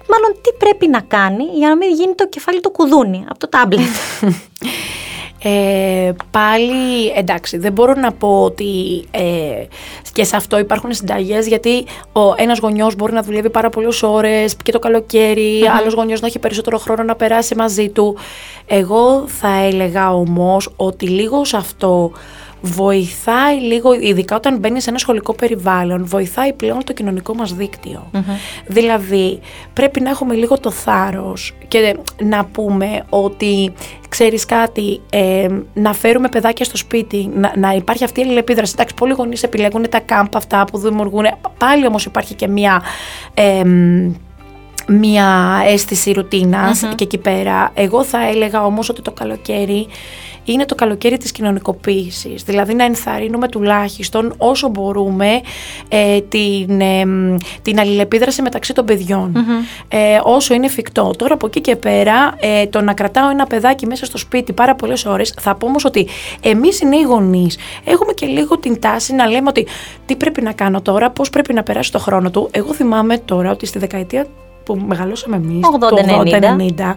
μάλλον 0.09 0.37
τι 0.41 0.53
πρέπει 0.57 0.87
να 0.87 0.99
κάνει 0.99 1.43
για 1.43 1.67
να 1.67 1.75
μην 1.75 1.89
γίνει 1.93 2.15
το 2.15 2.27
κεφάλι 2.27 2.59
το 2.59 2.69
κουδούνι 2.69 3.25
από 3.29 3.39
το 3.39 3.49
τάμπλετ. 3.49 3.85
Ε, 5.43 6.13
πάλι 6.31 7.07
εντάξει 7.15 7.57
δεν 7.57 7.71
μπορώ 7.71 7.93
να 7.93 8.11
πω 8.11 8.43
ότι 8.43 9.03
ε, 9.11 9.63
και 10.13 10.23
σε 10.23 10.35
αυτό 10.35 10.59
υπάρχουν 10.59 10.93
συνταγές 10.93 11.47
γιατί 11.47 11.85
ο 12.11 12.33
ένας 12.35 12.59
γονιός 12.59 12.95
μπορεί 12.95 13.13
να 13.13 13.21
δουλεύει 13.21 13.49
πάρα 13.49 13.69
πολλές 13.69 14.03
ώρες 14.03 14.55
και 14.63 14.71
το 14.71 14.79
καλοκαίρι, 14.79 15.61
mm-hmm. 15.63 15.77
άλλος 15.79 15.93
γονιός 15.93 16.21
να 16.21 16.27
έχει 16.27 16.39
περισσότερο 16.39 16.77
χρόνο 16.77 17.03
να 17.03 17.15
περάσει 17.15 17.55
μαζί 17.55 17.89
του. 17.89 18.17
Εγώ 18.65 19.23
θα 19.27 19.63
έλεγα 19.63 20.13
όμως 20.13 20.69
ότι 20.75 21.07
λίγο 21.07 21.45
σε 21.45 21.57
αυτό 21.57 22.11
βοηθάει 22.61 23.59
λίγο, 23.59 23.93
ειδικά 23.93 24.35
όταν 24.35 24.57
μπαίνει 24.57 24.81
σε 24.81 24.89
ένα 24.89 24.99
σχολικό 24.99 25.33
περιβάλλον, 25.33 26.05
βοηθάει 26.05 26.53
πλέον 26.53 26.83
το 26.83 26.93
κοινωνικό 26.93 27.35
μας 27.35 27.53
δικτυο 27.53 28.09
Δηλαδή, 28.65 29.39
πρέπει 29.73 30.01
να 30.01 30.09
έχουμε 30.09 30.33
λίγο 30.33 30.59
το 30.59 30.71
θάρρος 30.71 31.53
και 31.67 31.97
να 32.23 32.45
πούμε 32.45 33.03
ότι 33.09 33.73
ξέρεις 34.09 34.45
κάτι, 34.45 35.01
ε, 35.09 35.47
να 35.73 35.93
φέρουμε 35.93 36.29
παιδάκια 36.29 36.65
στο 36.65 36.77
σπίτι, 36.77 37.29
να, 37.33 37.53
να 37.57 37.73
υπάρχει 37.73 38.03
αυτή 38.03 38.19
η 38.19 38.23
αλληλεπίδραση. 38.23 38.71
Εντάξει, 38.75 38.93
πολλοί 38.93 39.13
γονείς 39.13 39.43
επιλέγουν 39.43 39.89
τα 39.89 39.99
κάμπ 39.99 40.35
αυτά 40.35 40.65
που 40.65 40.77
δημιουργούν, 40.77 41.25
πάλι 41.57 41.87
όμως 41.87 42.05
υπάρχει 42.05 42.33
και 42.33 42.47
μία... 42.47 42.81
Ε, 43.33 43.63
μια 44.87 45.61
αίσθηση 45.65 46.15
και 46.95 47.03
εκεί 47.03 47.17
πέρα. 47.17 47.71
Εγώ 47.73 48.03
θα 48.03 48.27
έλεγα 48.27 48.65
όμως 48.65 48.89
ότι 48.89 49.01
το 49.01 49.11
καλοκαίρι 49.11 49.87
είναι 50.45 50.65
το 50.65 50.75
καλοκαίρι 50.75 51.17
της 51.17 51.31
κοινωνικοποίησης. 51.31 52.43
Δηλαδή 52.43 52.73
να 52.73 52.83
ενθαρρύνουμε 52.83 53.47
τουλάχιστον 53.47 54.33
όσο 54.37 54.69
μπορούμε 54.69 55.41
ε, 55.89 56.21
την, 56.21 56.81
ε, 56.81 57.03
την 57.61 57.79
αλληλεπίδραση 57.79 58.41
μεταξύ 58.41 58.73
των 58.73 58.85
παιδιων 58.85 59.33
ε, 59.87 60.19
όσο 60.23 60.53
είναι 60.53 60.65
εφικτό. 60.65 61.11
Τώρα 61.17 61.33
από 61.33 61.45
εκεί 61.45 61.61
και 61.61 61.75
πέρα 61.75 62.35
ε, 62.39 62.67
το 62.67 62.81
να 62.81 62.93
κρατάω 62.93 63.29
ένα 63.29 63.45
παιδάκι 63.45 63.85
μέσα 63.85 64.05
στο 64.05 64.17
σπίτι 64.17 64.53
πάρα 64.53 64.75
πολλές 64.75 65.05
ώρες 65.05 65.33
θα 65.39 65.55
πω 65.55 65.67
όμως 65.67 65.85
ότι 65.85 66.07
εμείς 66.41 66.81
οι 66.81 66.85
νέοι 66.85 67.01
γονείς 67.01 67.57
έχουμε 67.83 68.13
και 68.13 68.25
λίγο 68.25 68.57
την 68.57 68.79
τάση 68.79 69.13
να 69.13 69.25
λέμε 69.27 69.49
ότι 69.49 69.67
τι 70.05 70.15
πρέπει 70.15 70.41
να 70.41 70.51
κάνω 70.51 70.81
τώρα, 70.81 71.09
πώς 71.09 71.29
πρέπει 71.29 71.53
να 71.53 71.63
περάσει 71.63 71.91
το 71.91 71.99
χρόνο 71.99 72.31
του. 72.31 72.47
Εγώ 72.51 72.73
θυμάμαι 72.73 73.17
τώρα 73.17 73.51
ότι 73.51 73.65
στη 73.65 73.79
δεκαετία 73.79 74.25
που 74.63 74.75
μεγαλώσαμε 74.87 75.35
εμείς, 75.35 75.59
το 75.61 75.77
80-90, 76.87 76.95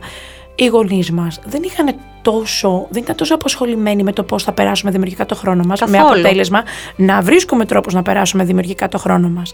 οι 0.54 0.66
γονείς 0.66 1.10
μας 1.10 1.40
δεν 1.44 1.62
είχαν 1.62 1.94
τόσο, 2.24 2.86
δεν 2.90 3.02
ήταν 3.02 3.16
τόσο 3.16 3.34
αποσχολημένοι 3.34 4.02
με 4.02 4.12
το 4.12 4.22
πώς 4.22 4.42
θα 4.42 4.52
περάσουμε 4.52 4.90
δημιουργικά 4.90 5.26
το 5.26 5.34
χρόνο 5.34 5.64
μας. 5.64 5.80
Με 5.80 5.98
αποτέλεσμα 5.98 6.62
να 6.96 7.20
βρίσκουμε 7.20 7.64
τρόπους 7.64 7.94
να 7.94 8.02
περάσουμε 8.02 8.44
δημιουργικά 8.44 8.88
το 8.88 8.98
χρόνο 8.98 9.28
μας. 9.28 9.52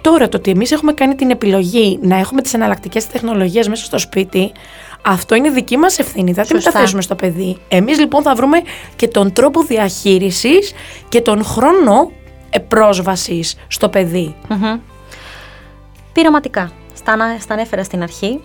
Τώρα 0.00 0.28
το 0.28 0.36
ότι 0.36 0.50
εμείς 0.50 0.72
έχουμε 0.72 0.92
κάνει 0.92 1.14
την 1.14 1.30
επιλογή 1.30 1.98
να 2.02 2.16
έχουμε 2.16 2.42
τις 2.42 2.54
εναλλακτικές 2.54 3.06
τεχνολογίες 3.06 3.68
μέσα 3.68 3.84
στο 3.84 3.98
σπίτι, 3.98 4.52
αυτό 5.02 5.34
είναι 5.34 5.50
δική 5.50 5.76
μας 5.76 5.98
ευθύνη. 5.98 6.32
Δεν 6.32 6.46
τα 6.62 6.70
θέσουμε 6.70 7.02
στο 7.02 7.14
παιδί. 7.14 7.56
Εμείς 7.68 7.98
λοιπόν 7.98 8.22
θα 8.22 8.34
βρούμε 8.34 8.62
και 8.96 9.08
τον 9.08 9.32
τρόπο 9.32 9.62
διαχείρισης 9.62 10.72
και 11.08 11.20
τον 11.20 11.44
χρόνο 11.44 12.10
πρόσβαση 12.68 13.42
στο 13.68 13.88
παιδί. 13.88 14.34
Mm-hmm. 14.48 14.78
Πειραματικά. 16.12 16.72
Στα 17.38 17.54
ανέφερα 17.54 17.84
στην 17.84 18.02
αρχή 18.02 18.40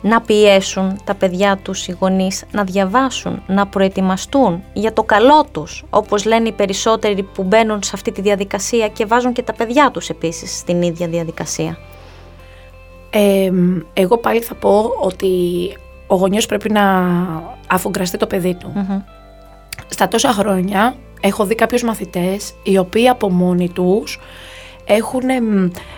να 0.00 0.20
πιέσουν 0.20 1.00
τα 1.04 1.14
παιδιά 1.14 1.56
τους 1.62 1.86
οι 1.86 1.96
γονείς 2.00 2.44
να 2.50 2.64
διαβάσουν, 2.64 3.42
να 3.46 3.66
προετοιμαστούν 3.66 4.62
για 4.72 4.92
το 4.92 5.02
καλό 5.02 5.44
τους, 5.52 5.84
όπως 5.90 6.24
λένε 6.24 6.48
οι 6.48 6.52
περισσότεροι 6.52 7.22
που 7.22 7.42
μπαίνουν 7.42 7.82
σε 7.82 7.90
αυτή 7.94 8.12
τη 8.12 8.20
διαδικασία 8.20 8.88
και 8.88 9.06
βάζουν 9.06 9.32
και 9.32 9.42
τα 9.42 9.52
παιδιά 9.52 9.90
τους 9.90 10.08
επίσης 10.08 10.58
στην 10.58 10.82
ίδια 10.82 11.08
διαδικασία. 11.08 11.78
εγώ 13.92 14.18
πάλι 14.18 14.40
θα 14.40 14.54
πω 14.54 14.92
ότι 15.00 15.28
ο 16.06 16.14
γονιός 16.14 16.46
πρέπει 16.46 16.70
να 16.70 16.82
αφουγκραστεί 17.66 18.16
το 18.16 18.26
παιδί 18.26 18.54
του. 18.54 18.72
Στα 19.88 20.08
τόσα 20.08 20.32
χρόνια 20.32 20.94
έχω 21.20 21.44
δει 21.44 21.54
κάποιους 21.54 21.82
μαθητές 21.82 22.54
οι 22.62 22.78
οποίοι 22.78 23.08
από 23.08 23.30
μόνοι 23.30 23.68
τους 23.68 24.20
έχουν 24.94 25.22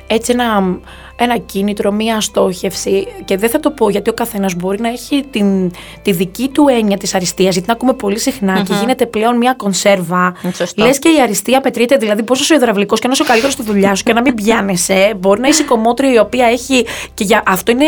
έτσι 0.06 0.32
ένα, 0.32 0.78
ένα 1.16 1.38
κίνητρο, 1.38 1.92
μία 1.92 2.20
στόχευση 2.20 3.06
και 3.24 3.36
δεν 3.36 3.50
θα 3.50 3.60
το 3.60 3.70
πω 3.70 3.90
γιατί 3.90 4.10
ο 4.10 4.12
καθένας 4.12 4.54
μπορεί 4.54 4.80
να 4.80 4.88
έχει 4.88 5.24
την, 5.30 5.70
τη 6.02 6.12
δική 6.12 6.48
του 6.48 6.68
έννοια 6.68 6.96
της 6.96 7.14
αριστείας 7.14 7.54
γιατί 7.54 7.66
την 7.66 7.76
ακούμε 7.76 7.92
πολύ 7.92 8.18
και 8.64 8.74
γίνεται 8.80 9.06
πλέον 9.06 9.36
μία 9.36 9.54
κονσέρβα. 9.54 10.34
Λες 10.76 10.98
και 10.98 11.08
η 11.08 11.20
αριστεία 11.22 11.60
μετρείται 11.64 11.96
δηλαδή 11.96 12.22
πόσο 12.22 12.42
είσαι 12.42 12.54
υδραυλικός 12.54 13.00
και 13.00 13.06
να 13.06 13.12
είσαι 13.12 13.22
ο 13.22 13.26
καλύτερος 13.26 13.54
στη 13.54 13.62
δουλειά 13.62 13.94
σου 13.94 14.02
και 14.02 14.12
να 14.12 14.20
μην 14.20 14.34
πιάνεσαι. 14.34 15.14
Μπορεί 15.18 15.40
να 15.40 15.48
είσαι 15.48 15.62
η 15.62 15.64
κομμότρια 15.64 16.12
η 16.12 16.18
οποία 16.18 16.46
έχει 16.46 16.86
και 17.14 17.24
για, 17.24 17.42
αυτό 17.46 17.72
είναι 17.72 17.86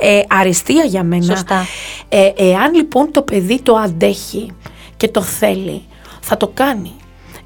ε, 0.00 0.20
αριστεία 0.28 0.84
για 0.84 1.02
μένα. 1.02 1.24
Σωστά. 1.24 1.66
Ε, 2.08 2.30
εάν 2.36 2.74
λοιπόν 2.74 3.10
το 3.10 3.22
παιδί 3.22 3.60
το 3.60 3.74
αντέχει 3.74 4.52
και 4.96 5.08
το 5.08 5.22
θέλει 5.22 5.82
θα 6.20 6.36
το 6.36 6.50
κάνει 6.54 6.92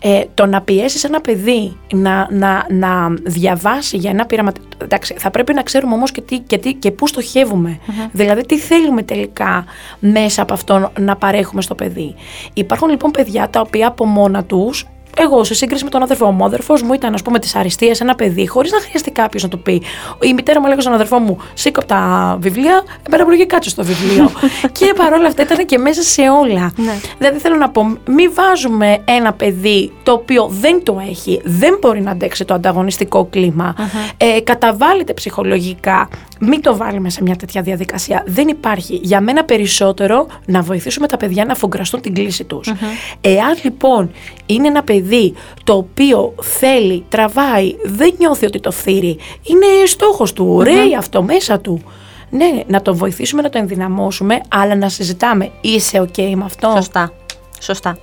ε, 0.03 0.23
το 0.35 0.47
να 0.47 0.61
πιέσεις 0.61 1.05
ένα 1.05 1.21
παιδί 1.21 1.77
να, 1.93 2.29
να, 2.31 2.67
να 2.71 3.09
διαβάσει 3.23 3.97
για 3.97 4.11
ένα 4.11 4.27
πειραματικό. 4.27 4.67
Εντάξει, 4.83 5.15
θα 5.19 5.31
πρέπει 5.31 5.55
να 5.55 5.63
ξέρουμε 5.63 5.95
όμως 5.95 6.11
και, 6.11 6.21
τι, 6.21 6.39
και, 6.39 6.59
τι, 6.59 6.75
και 6.75 6.91
πού 6.91 7.07
στοχευουμε 7.07 7.79
Δηλαδή, 8.13 8.47
τι 8.47 8.59
θέλουμε 8.59 9.03
τελικά 9.03 9.65
μέσα 9.99 10.43
από 10.43 10.53
αυτό 10.53 10.93
να 10.99 11.17
παρέχουμε 11.17 11.63
στο 11.63 11.75
παιδί. 11.75 12.15
Υπάρχουν 12.55 12.89
λοιπόν 12.89 13.11
παιδιά 13.11 13.49
τα 13.51 13.61
οποία 13.61 13.87
από 13.87 14.05
μόνα 14.05 14.45
τους 14.45 14.87
εγώ 15.19 15.45
σε 15.45 15.55
σύγκριση 15.55 15.85
με 15.85 15.91
τον 15.91 16.03
αδερφό 16.03 16.31
μου, 16.31 16.39
ο 16.41 16.45
αδερφός 16.45 16.83
μου 16.83 16.93
ήταν, 16.93 17.15
ας 17.15 17.23
πούμε, 17.23 17.39
της 17.39 17.55
αριστείας 17.55 18.01
ένα 18.01 18.15
παιδί, 18.15 18.47
χωρίς 18.47 18.73
να 18.73 18.81
χρειαστεί 18.81 19.11
κάποιος 19.11 19.43
να 19.43 19.49
το 19.49 19.57
πει. 19.57 19.83
Η 20.23 20.35
μητέρα 20.35 20.61
μου 20.61 20.67
έλεγε 20.67 20.81
στον 20.81 20.93
αδερφό 20.93 21.19
μου, 21.19 21.39
σήκω 21.55 21.81
από 21.81 21.89
τα 21.89 22.37
βιβλία, 22.41 22.83
εμένα 23.07 23.31
μου 23.31 23.47
κάτω 23.47 23.69
στο 23.69 23.85
βιβλίο. 23.85 24.31
και 24.79 24.93
παρόλα 24.97 25.27
αυτά 25.27 25.43
ήταν 25.43 25.67
και 25.67 25.79
μέσα 25.79 26.03
σε 26.03 26.23
όλα. 26.23 26.73
Ναι. 26.77 26.99
Δηλαδή 27.19 27.39
θέλω 27.39 27.57
να 27.57 27.71
πω, 27.71 27.99
μην 28.07 28.33
βάζουμε 28.35 28.99
ένα 29.05 29.33
παιδί 29.33 29.93
το 30.03 30.13
οποίο 30.13 30.49
δεν 30.51 30.83
το 30.83 31.03
έχει, 31.09 31.41
δεν 31.45 31.79
μπορεί 31.81 32.01
να 32.01 32.11
αντέξει 32.11 32.45
το 32.45 32.55
ανταγωνιστικό 32.55 33.27
κλίμα, 33.31 33.75
ε, 34.17 34.41
καταβάλλεται 34.41 35.13
ψυχολογικά, 35.13 36.09
μην 36.39 36.63
το 36.63 36.77
βάλουμε 36.77 37.11
σε 37.11 37.23
μια 37.23 37.37
τέτοια 37.37 37.63
διαδικασία. 37.63 38.23
Δεν 38.27 38.49
υπάρχει. 38.49 39.01
Για 39.03 39.21
μένα 39.21 39.45
περισσότερο 39.45 40.27
να 40.47 40.63
βοηθήσουμε 40.63 41.07
τα 41.07 41.17
παιδιά 41.17 41.45
να 41.45 41.55
φογκραστούν 41.55 42.01
την 42.01 42.15
κλίση 42.15 42.45
τους. 42.45 42.73
Εάν 43.21 43.57
λοιπόν 43.63 44.11
είναι 44.47 44.69
ένα 44.69 44.83
παιδί 44.83 45.35
το 45.65 45.73
οποίο 45.75 46.35
θέλει, 46.41 47.05
τραβάει, 47.09 47.77
δεν 47.85 48.15
νιώθει 48.19 48.47
ότι 48.47 48.61
το 48.61 48.71
φθείρει, 48.71 49.19
είναι 49.43 49.87
στόχος 49.87 50.33
του, 50.33 50.47
ωραίει 50.49 50.97
αυτό 50.99 51.23
μέσα 51.23 51.61
του. 51.61 51.83
Ναι, 52.31 52.63
να 52.67 52.83
το 52.83 52.95
βοηθήσουμε, 52.95 53.43
να 53.43 53.49
το 53.49 53.59
ενδυναμώσουμε, 53.59 54.41
αλλά 54.49 54.75
να 54.75 54.89
συζητάμε. 54.89 55.51
Είσαι 55.61 56.01
ok 56.01 56.33
με 56.35 56.45
αυτό; 56.45 56.73
Σωστά. 56.77 57.13
Σωστά. 57.61 57.99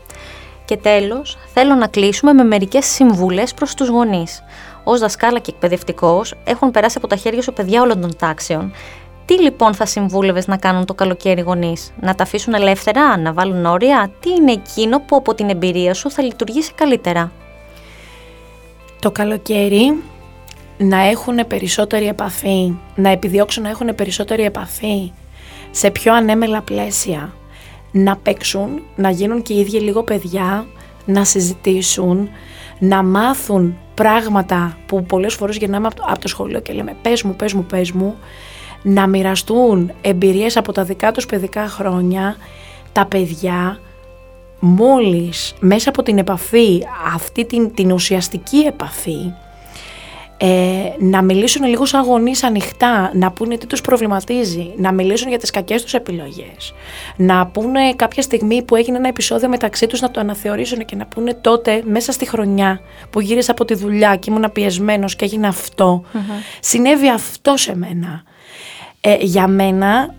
Και 0.65 0.77
τέλος, 0.77 1.37
θέλω 1.53 1.75
να 1.75 1.87
κλείσουμε 1.87 2.33
με 2.33 2.43
μερικές 2.43 2.85
συμβουλές 2.85 3.53
προς 3.53 3.73
τους 3.73 3.87
γονείς. 3.87 4.43
Ω 4.87 4.97
δασκάλα 4.97 5.39
και 5.39 5.51
εκπαιδευτικός, 5.51 6.33
έχουν 6.43 6.71
περάσει 6.71 6.97
από 6.97 7.07
τα 7.07 7.15
χέρια 7.15 7.41
σου 7.41 7.53
παιδιά 7.53 7.81
όλων 7.81 8.01
των 8.01 8.15
τάξεων. 8.17 8.71
Τι 9.25 9.41
λοιπόν 9.41 9.73
θα 9.73 9.85
συμβούλευες 9.85 10.47
να 10.47 10.57
κάνουν 10.57 10.85
το 10.85 10.93
καλοκαίρι 10.93 11.41
γονείς, 11.41 11.93
Να 11.99 12.15
τα 12.15 12.23
αφήσουν 12.23 12.53
ελεύθερα, 12.53 13.17
να 13.17 13.33
βάλουν 13.33 13.65
όρια, 13.65 14.11
τι 14.19 14.29
είναι 14.29 14.51
εκείνο 14.51 14.99
που 14.99 15.15
από 15.15 15.33
την 15.33 15.49
εμπειρία 15.49 15.93
σου 15.93 16.11
θα 16.11 16.23
λειτουργήσει 16.23 16.73
καλύτερα; 16.73 17.31
Το 18.99 19.11
καλοκαίρι 19.11 20.03
να 20.77 20.97
έχουν 20.97 21.47
περισσότερη 21.47 22.07
επαφή, 22.07 22.73
να 22.95 23.09
επιδιώξουν 23.09 23.63
να 23.63 23.69
έχουν 23.69 23.95
περισσότερη 23.95 24.43
επαφή 24.43 25.11
σε 25.71 25.91
πιο 25.91 26.13
ανέμελα 26.13 26.61
πλαίσια, 26.61 27.33
να 27.91 28.17
παίξουν, 28.17 28.81
να 28.95 29.09
γίνουν 29.09 29.41
και 29.41 29.53
οι 29.53 29.59
ίδιοι 29.59 29.79
λίγο 29.79 30.03
παιδιά, 30.03 30.65
να 31.05 31.23
συζητήσουν, 31.23 32.29
να 32.79 33.03
μάθουν 33.03 33.77
πράγματα 33.95 34.77
που 34.85 35.03
πολλές 35.03 35.33
φορές 35.33 35.57
γυρνάμε 35.57 35.87
από 36.07 36.19
το 36.19 36.27
σχολείο 36.27 36.59
και 36.59 36.73
λέμε 36.73 36.95
πες 37.01 37.23
μου, 37.23 37.35
πες 37.35 37.53
μου, 37.53 37.63
πες 37.63 37.91
μου, 37.91 38.15
να 38.81 39.07
μοιραστούν 39.07 39.91
εμπειρίες 40.01 40.57
από 40.57 40.71
τα 40.71 40.83
δικά 40.83 41.11
τους 41.11 41.25
παιδικά 41.25 41.67
χρόνια, 41.67 42.35
τα 42.91 43.05
παιδιά 43.05 43.79
μόλις 44.59 45.53
μέσα 45.59 45.89
από 45.89 46.03
την 46.03 46.17
επαφή, 46.17 46.83
αυτή 47.13 47.45
την, 47.45 47.73
την 47.73 47.91
ουσιαστική 47.91 48.57
επαφή, 48.57 49.33
ε, 50.37 50.91
να 50.99 51.21
μιλήσουν 51.21 51.65
λίγο 51.65 51.85
σαν 51.85 52.03
γονείς 52.03 52.43
ανοιχτά, 52.43 53.11
να 53.13 53.31
πούνε 53.31 53.57
τι 53.57 53.67
τους 53.67 53.81
προβληματίζει, 53.81 54.73
να 54.77 54.91
μιλήσουν 54.91 55.29
για 55.29 55.37
τις 55.39 55.49
κακές 55.49 55.83
τους 55.83 55.93
επιλογές, 55.93 56.73
να 57.15 57.47
πούνε 57.47 57.93
κάποια 57.95 58.21
στιγμή 58.21 58.63
που 58.63 58.75
έγινε 58.75 58.97
ένα 58.97 59.07
επεισόδιο 59.07 59.49
μεταξύ 59.49 59.87
τους 59.87 60.01
να 60.01 60.11
το 60.11 60.19
αναθεωρήσουν 60.19 60.85
και 60.85 60.95
να 60.95 61.05
πούνε 61.05 61.33
τότε 61.33 61.81
μέσα 61.85 62.11
στη 62.11 62.27
χρονιά 62.27 62.79
που 63.09 63.21
γύρισα 63.21 63.51
από 63.51 63.65
τη 63.65 63.73
δουλειά 63.73 64.15
και 64.15 64.31
ήμουν 64.31 64.51
πιεσμένος 64.51 65.15
και 65.15 65.25
έγινε 65.25 65.49
συνέβη 66.59 67.09
αυτό 67.09 67.57
σε 67.57 67.75
μένα. 67.75 68.23
Ε, 69.01 69.17
για 69.19 69.47
μένα, 69.47 70.15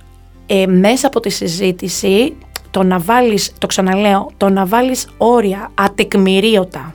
ε, 0.46 0.66
μέσα 0.66 1.07
από 1.07 1.20
τη 1.20 1.31
συζήτηση, 1.31 2.37
το 2.70 2.83
να 2.83 2.98
βάλεις, 2.98 3.52
το 3.59 3.66
ξαναλέω, 3.66 4.31
το 4.37 4.48
να 4.48 4.66
βάλεις 4.66 5.09
όρια 5.16 5.70
ατεκμηρίωτα, 5.74 6.94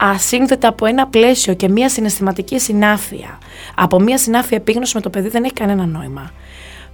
ασύνδετα 0.00 0.68
από 0.68 0.86
ένα 0.86 1.06
πλαίσιο 1.06 1.54
και 1.54 1.68
μια 1.68 1.88
συναισθηματική 1.88 2.58
συνάφεια, 2.58 3.38
από 3.74 4.00
μια 4.00 4.18
συνάφεια 4.18 4.56
επίγνωση 4.56 4.96
με 4.96 5.00
το 5.00 5.10
παιδί 5.10 5.28
δεν 5.28 5.44
έχει 5.44 5.52
κανένα 5.52 5.86
νόημα. 5.86 6.30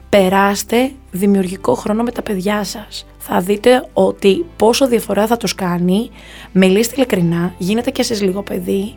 Περάστε 0.09 0.91
δημιουργικό 1.11 1.75
χρόνο 1.75 2.03
με 2.03 2.11
τα 2.11 2.23
παιδιά 2.23 2.65
σας. 2.65 3.07
Θα 3.19 3.41
δείτε 3.41 3.89
ότι 3.93 4.45
πόσο 4.57 4.89
διαφορά 4.89 5.27
θα 5.27 5.37
τους 5.37 5.55
κάνει, 5.55 6.11
μιλήστε 6.53 6.95
ειλικρινά, 6.97 7.55
γίνετε 7.59 7.91
κι 7.91 8.01
εσείς 8.01 8.23
λίγο 8.23 8.43
παιδί 8.43 8.95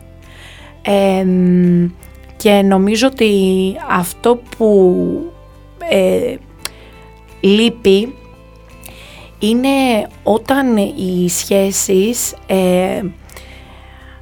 και 2.36 2.62
νομίζω 2.62 3.06
ότι 3.06 3.32
αυτό 3.90 4.40
που 4.56 4.96
ε, 5.88 6.36
λείπει 7.40 8.14
είναι 9.38 9.68
όταν 10.22 10.76
οι 10.76 11.28
σχέσεις 11.28 12.34
ε, 12.46 13.02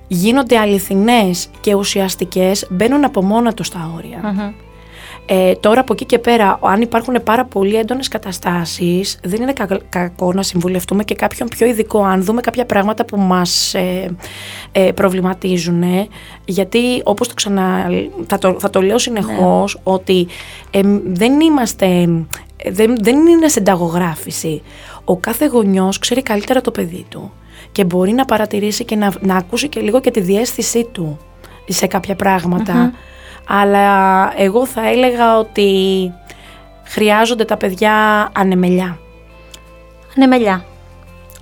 γίνονται 0.08 0.58
αληθινές 0.58 1.48
και 1.60 1.74
ουσιαστικές, 1.74 2.66
μπαίνουν 2.70 3.04
από 3.04 3.22
μόνα 3.22 3.54
τους 3.54 3.68
τα 3.68 3.90
όρια. 3.96 4.54
Ε, 5.28 5.54
τώρα 5.54 5.80
από 5.80 5.92
εκεί 5.92 6.04
και 6.04 6.18
πέρα, 6.18 6.58
αν 6.62 6.80
υπάρχουν 6.80 7.22
πάρα 7.24 7.44
πολύ 7.44 7.76
έντονες 7.76 8.08
καταστάσεις, 8.08 9.18
δεν 9.22 9.42
είναι 9.42 9.52
κακό 9.88 10.32
να 10.32 10.42
συμβουλευτούμε 10.42 11.04
και 11.04 11.14
κάποιον 11.14 11.48
πιο 11.48 11.66
ειδικό, 11.66 12.02
αν 12.04 12.24
δούμε 12.24 12.40
κάποια 12.40 12.66
πράγματα 12.66 13.04
που 13.04 13.18
μας 13.18 13.74
ε, 13.74 14.16
ε, 14.72 14.92
προβληματίζουν. 14.92 15.82
Γιατί, 16.44 17.00
όπως 17.04 17.28
το 17.28 17.34
ξανα. 17.34 17.90
Θα 18.26 18.38
το, 18.38 18.56
θα 18.58 18.70
το 18.70 18.82
λέω 18.82 18.98
συνεχώς, 18.98 19.74
ναι. 19.74 19.80
ότι 19.84 20.26
δεν 21.04 21.40
είμαστε. 21.40 22.08
Δεν, 22.70 22.96
δεν 23.00 23.26
είναι 23.26 23.48
συνταγογράφηση. 23.48 24.62
Ο 25.04 25.16
κάθε 25.16 25.46
γονιός 25.46 25.98
ξέρει 25.98 26.22
καλύτερα 26.22 26.60
το 26.60 26.70
παιδί 26.70 27.06
του 27.08 27.32
και 27.76 27.84
μπορεί 27.84 28.12
να 28.12 28.24
παρατηρήσει 28.24 28.84
και 28.84 28.96
να, 28.96 29.12
να 29.20 29.36
ακούσει 29.36 29.68
και 29.68 29.80
λίγο 29.80 30.00
και 30.00 30.10
τη 30.10 30.20
διέστησή 30.20 30.84
του 30.92 31.18
σε 31.68 31.86
κάποια 31.86 32.16
Αλλά 33.46 34.32
εγώ 34.36 34.66
θα 34.66 34.88
έλεγα 34.88 35.38
ότι 35.38 36.12
χρειάζονται 36.84 37.44
τα 37.44 37.56
παιδιά 37.56 37.92
ανεμελιά. 38.32 38.98
Ανεμελιά. 40.16 40.64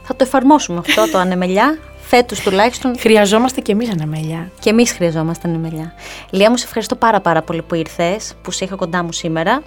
Θα 0.03 0.17
το 0.17 0.25
εφαρμόσουμε 0.25 0.79
αυτό 0.79 1.11
το 1.11 1.19
ανεμελιά. 1.19 1.79
Φέτος 2.01 2.41
τουλάχιστον. 2.41 2.99
Χρειαζόμαστε 2.99 3.61
και 3.61 3.73
εμείς 3.73 3.91
ανεμελιά. 3.91 4.51
Και 4.61 4.71
εμείς 4.71 4.93
χρειαζόμαστε 4.93 5.49
ανεμελιά. 5.49 5.95
Λία 6.31 6.51
μου, 6.51 6.57
σε 6.57 6.65
ευχαριστώ 6.65 6.95
πάρα 6.95 7.21
πάρα 7.21 7.43
πολύ 7.43 7.63
που 7.63 7.75
ήρθες, 7.75 8.35
που 8.43 8.51
σε 8.51 8.65
είχα 8.65 8.77
κοντά 8.77 9.03
μου 9.03 9.13
σήμερα. 9.13 9.63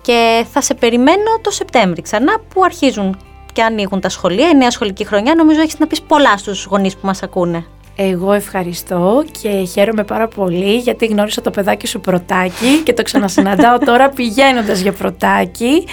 Και 0.00 0.46
θα 0.52 0.60
σε 0.60 0.74
περιμένω 0.74 1.38
το 1.40 1.50
Σεπτέμβρη 1.50 2.02
ξανά 2.02 2.40
που 2.48 2.64
αρχίζουν 2.64 3.16
και 3.52 3.62
ανοίγουν 3.62 4.00
τα 4.00 4.08
σχολεία, 4.08 4.48
η 4.48 4.56
νέα 4.56 4.70
σχολική 4.70 5.04
χρονιά. 5.04 5.34
Νομίζω 5.34 5.60
έχεις 5.60 5.78
να 5.78 5.86
πεις 5.86 6.02
πολλά 6.02 6.36
στους 6.36 6.64
γονείς 6.64 6.94
που 6.96 7.06
μας 7.06 7.22
ακούνε. 7.22 7.64
Εγώ 8.00 8.32
ευχαριστώ 8.32 9.24
και 9.40 9.48
χαίρομαι 9.48 10.04
πάρα 10.04 10.28
πολύ 10.28 10.76
γιατί 10.76 11.06
γνώρισα 11.06 11.40
το 11.40 11.50
παιδάκι 11.50 11.86
σου 11.86 12.00
πρωτάκι 12.00 12.82
και 12.84 12.92
το 12.92 13.02
ξανασυναντάω 13.02 13.78
τώρα 13.88 14.08
πηγαίνοντας 14.08 14.80
για 14.80 14.92
πρωτάκι 14.92 15.84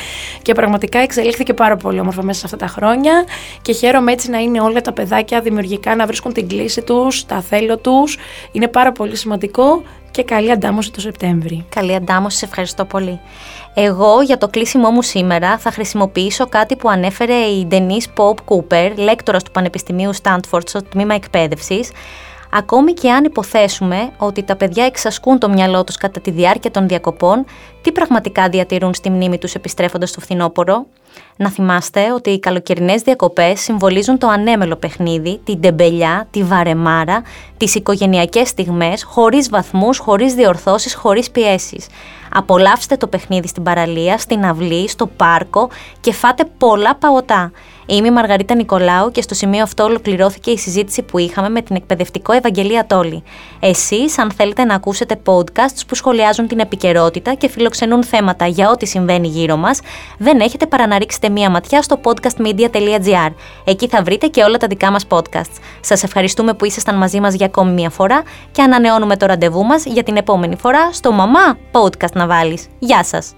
και 0.42 0.54
πραγματικά 0.54 1.00
εξελίχθηκε 1.00 1.54
πάρα 1.54 1.78
πολύ 1.78 2.00
όμορφα 2.00 2.24
μέσα 2.24 2.40
σε 2.40 2.46
αυτά 2.46 2.58
τα 2.58 2.68
χρόνια 2.68 3.24
και 3.62 3.74
χαίρομαι 3.74 4.12
έτσι 4.12 4.30
να 4.30 4.38
είναι 4.38 4.62
όλα 4.62 4.82
τα 4.82 4.94
παιδάκια 4.94 5.42
δημιουργικά 5.42 5.96
να 5.96 6.06
βρίσκουν 6.06 6.34
την 6.34 6.48
κλίση 6.48 6.82
τους, 6.82 7.26
τα 7.26 7.42
θέλω 7.42 7.78
τους. 7.78 8.18
Είναι 8.52 8.68
πάρα 8.68 8.92
πολύ 8.92 9.16
σημαντικό 9.16 9.84
και 10.16 10.24
καλή 10.24 10.52
αντάμωση 10.52 10.92
το 10.92 11.00
Σεπτέμβρη. 11.00 11.66
Καλή 11.70 11.96
αντάμωση, 11.96 12.38
σε 12.38 12.46
ευχαριστώ 12.46 12.86
πολύ. 12.86 13.20
Εγώ 13.74 14.22
για 14.22 14.38
το 14.38 14.48
κλείσιμό 14.48 14.90
μου 14.90 15.02
σήμερα 15.02 15.58
θα 15.58 15.72
χρησιμοποιήσω 15.72 16.48
κάτι 16.48 16.76
που 16.76 16.90
ανέφερε 16.90 17.34
η 17.34 17.68
Denise 17.72 18.18
Pope 18.18 18.40
Cooper, 18.48 18.92
λέκτορας 18.96 19.44
του 19.44 19.52
Πανεπιστημίου 19.52 20.16
Stanford 20.22 20.62
στο 20.66 20.84
τμήμα 20.84 21.14
εκπαίδευσης, 21.16 21.92
Ακόμη 22.58 22.94
και 22.94 23.12
αν 23.12 23.24
υποθέσουμε 23.24 24.12
ότι 24.18 24.44
τα 24.44 24.56
παιδιά 24.56 24.86
εξασκούν 24.86 25.40
το 25.40 25.50
μυαλό 25.50 25.84
τους 25.84 25.98
κατά 25.98 26.20
τη 26.20 26.32
διάρκεια 26.32 26.72
των 26.72 26.88
διακοπών, 26.88 27.46
τι 27.82 27.92
πραγματικά 27.92 28.50
διατηρούν 28.50 28.94
στη 28.94 29.10
μνήμη 29.10 29.38
τους 29.38 29.54
επιστρέφοντας 29.54 30.10
στο 30.10 30.20
φθινόπωρο; 30.22 30.86
Να 31.38 31.50
θυμάστε 31.50 32.12
ότι 32.14 32.30
οι 32.30 32.40
καλοκαιρινές 32.40 33.02
διακοπές 33.02 33.60
συμβολίζουν 33.60 34.18
το 34.18 34.28
ανέμελο 34.28 34.76
παιχνίδι, 34.76 35.40
την 35.44 35.62
τεμπελιά, 35.62 36.28
τη 36.32 36.44
βαρεμάρα, 36.44 37.22
τις 37.58 37.76
οικογενειακές 37.76 38.50
στιγμές, 38.50 39.04
χωρίς 39.04 39.50
βαθμούς, 39.50 39.98
χωρίς 39.98 40.34
διορθώσεις, 40.34 40.96
χωρίς 40.96 41.32
πιέσεις. 41.32 41.88
Απολαύστε 42.38 42.98
το 42.98 43.08
παιχνίδι 43.08 43.48
στην 43.48 43.64
παραλία, 43.64 44.18
στην 44.18 44.46
αυλή, 44.46 44.90
στο 44.90 45.08
πάρκο 45.08 45.70
και 46.00 46.14
φάτε 46.14 46.46
πολλά 46.58 46.96
παγωτά. 46.96 47.52
Είμαι 47.88 48.08
η 48.08 48.12
Μαργαρίτα 48.12 48.56
Νικολάου 48.56 49.12
και 49.12 49.22
στο 49.22 49.34
σημείο 49.34 49.64
αυτό 49.64 49.84
ολοκληρώθηκε 49.84 50.52
η 50.52 50.58
συζήτηση 50.58 51.02
που 51.02 51.18
είχαμε 51.18 51.50
με 51.50 51.62
την 51.62 51.76
εκπαιδευτικό 51.76 52.34
Ευαγγελία 52.34 52.86
Τόλη. 52.86 53.24
Εσείς, 53.60 54.18
αν 54.18 54.32
θέλετε 54.32 54.64
να 54.64 54.76
ακούσετε 54.76 55.20
podcasts 55.26 55.80
που 55.88 55.96
σχολιάζουν 55.96 56.48
την 56.48 56.60
επικαιρότητα 56.60 57.34
και 57.34 57.50
φιλοξενούν 57.50 58.04
θέματα 58.04 58.48
για 58.48 58.70
ό,τι 58.70 58.86
συμβαίνει 58.86 59.28
γύρω 59.28 59.56
μας, 59.56 59.80
δεν 60.18 60.40
έχετε 60.40 60.66
παρά 60.66 60.88
να 60.88 60.98
ρίξετε 60.98 61.30
μία 61.30 61.50
ματιά 61.50 61.82
στο 61.82 62.00
podcastmedia.gr. 62.04 63.34
Εκεί 63.64 63.88
θα 63.88 64.02
βρείτε 64.02 64.28
και 64.28 64.44
όλα 64.44 64.58
τα 64.58 64.68
δικά 64.68 64.92
μας 64.92 65.06
podcasts. 65.10 65.56
Σας 65.82 66.04
ευχαριστούμε 66.04 66.54
που 66.54 66.66
ήσασταν 66.66 66.98
μαζί 66.98 67.20
μας 67.20 67.34
για 67.34 67.46
ακόμη 67.46 67.72
μία 67.72 67.90
φορά 67.90 68.24
και 68.52 68.62
ανανεώνουμε 68.62 69.18
το 69.18 69.26
ραντεβού 69.26 69.66
μας 69.66 69.86
για 69.86 70.04
την 70.04 70.18
επόμενη 70.18 70.56
φορά 70.56 70.94
στο 70.94 71.12
Μαμά 71.12 71.58
Podcast 71.72 72.14
να 72.26 72.36
βάλεις. 72.36 72.68
Γεια 72.80 73.04
σας! 73.04 73.34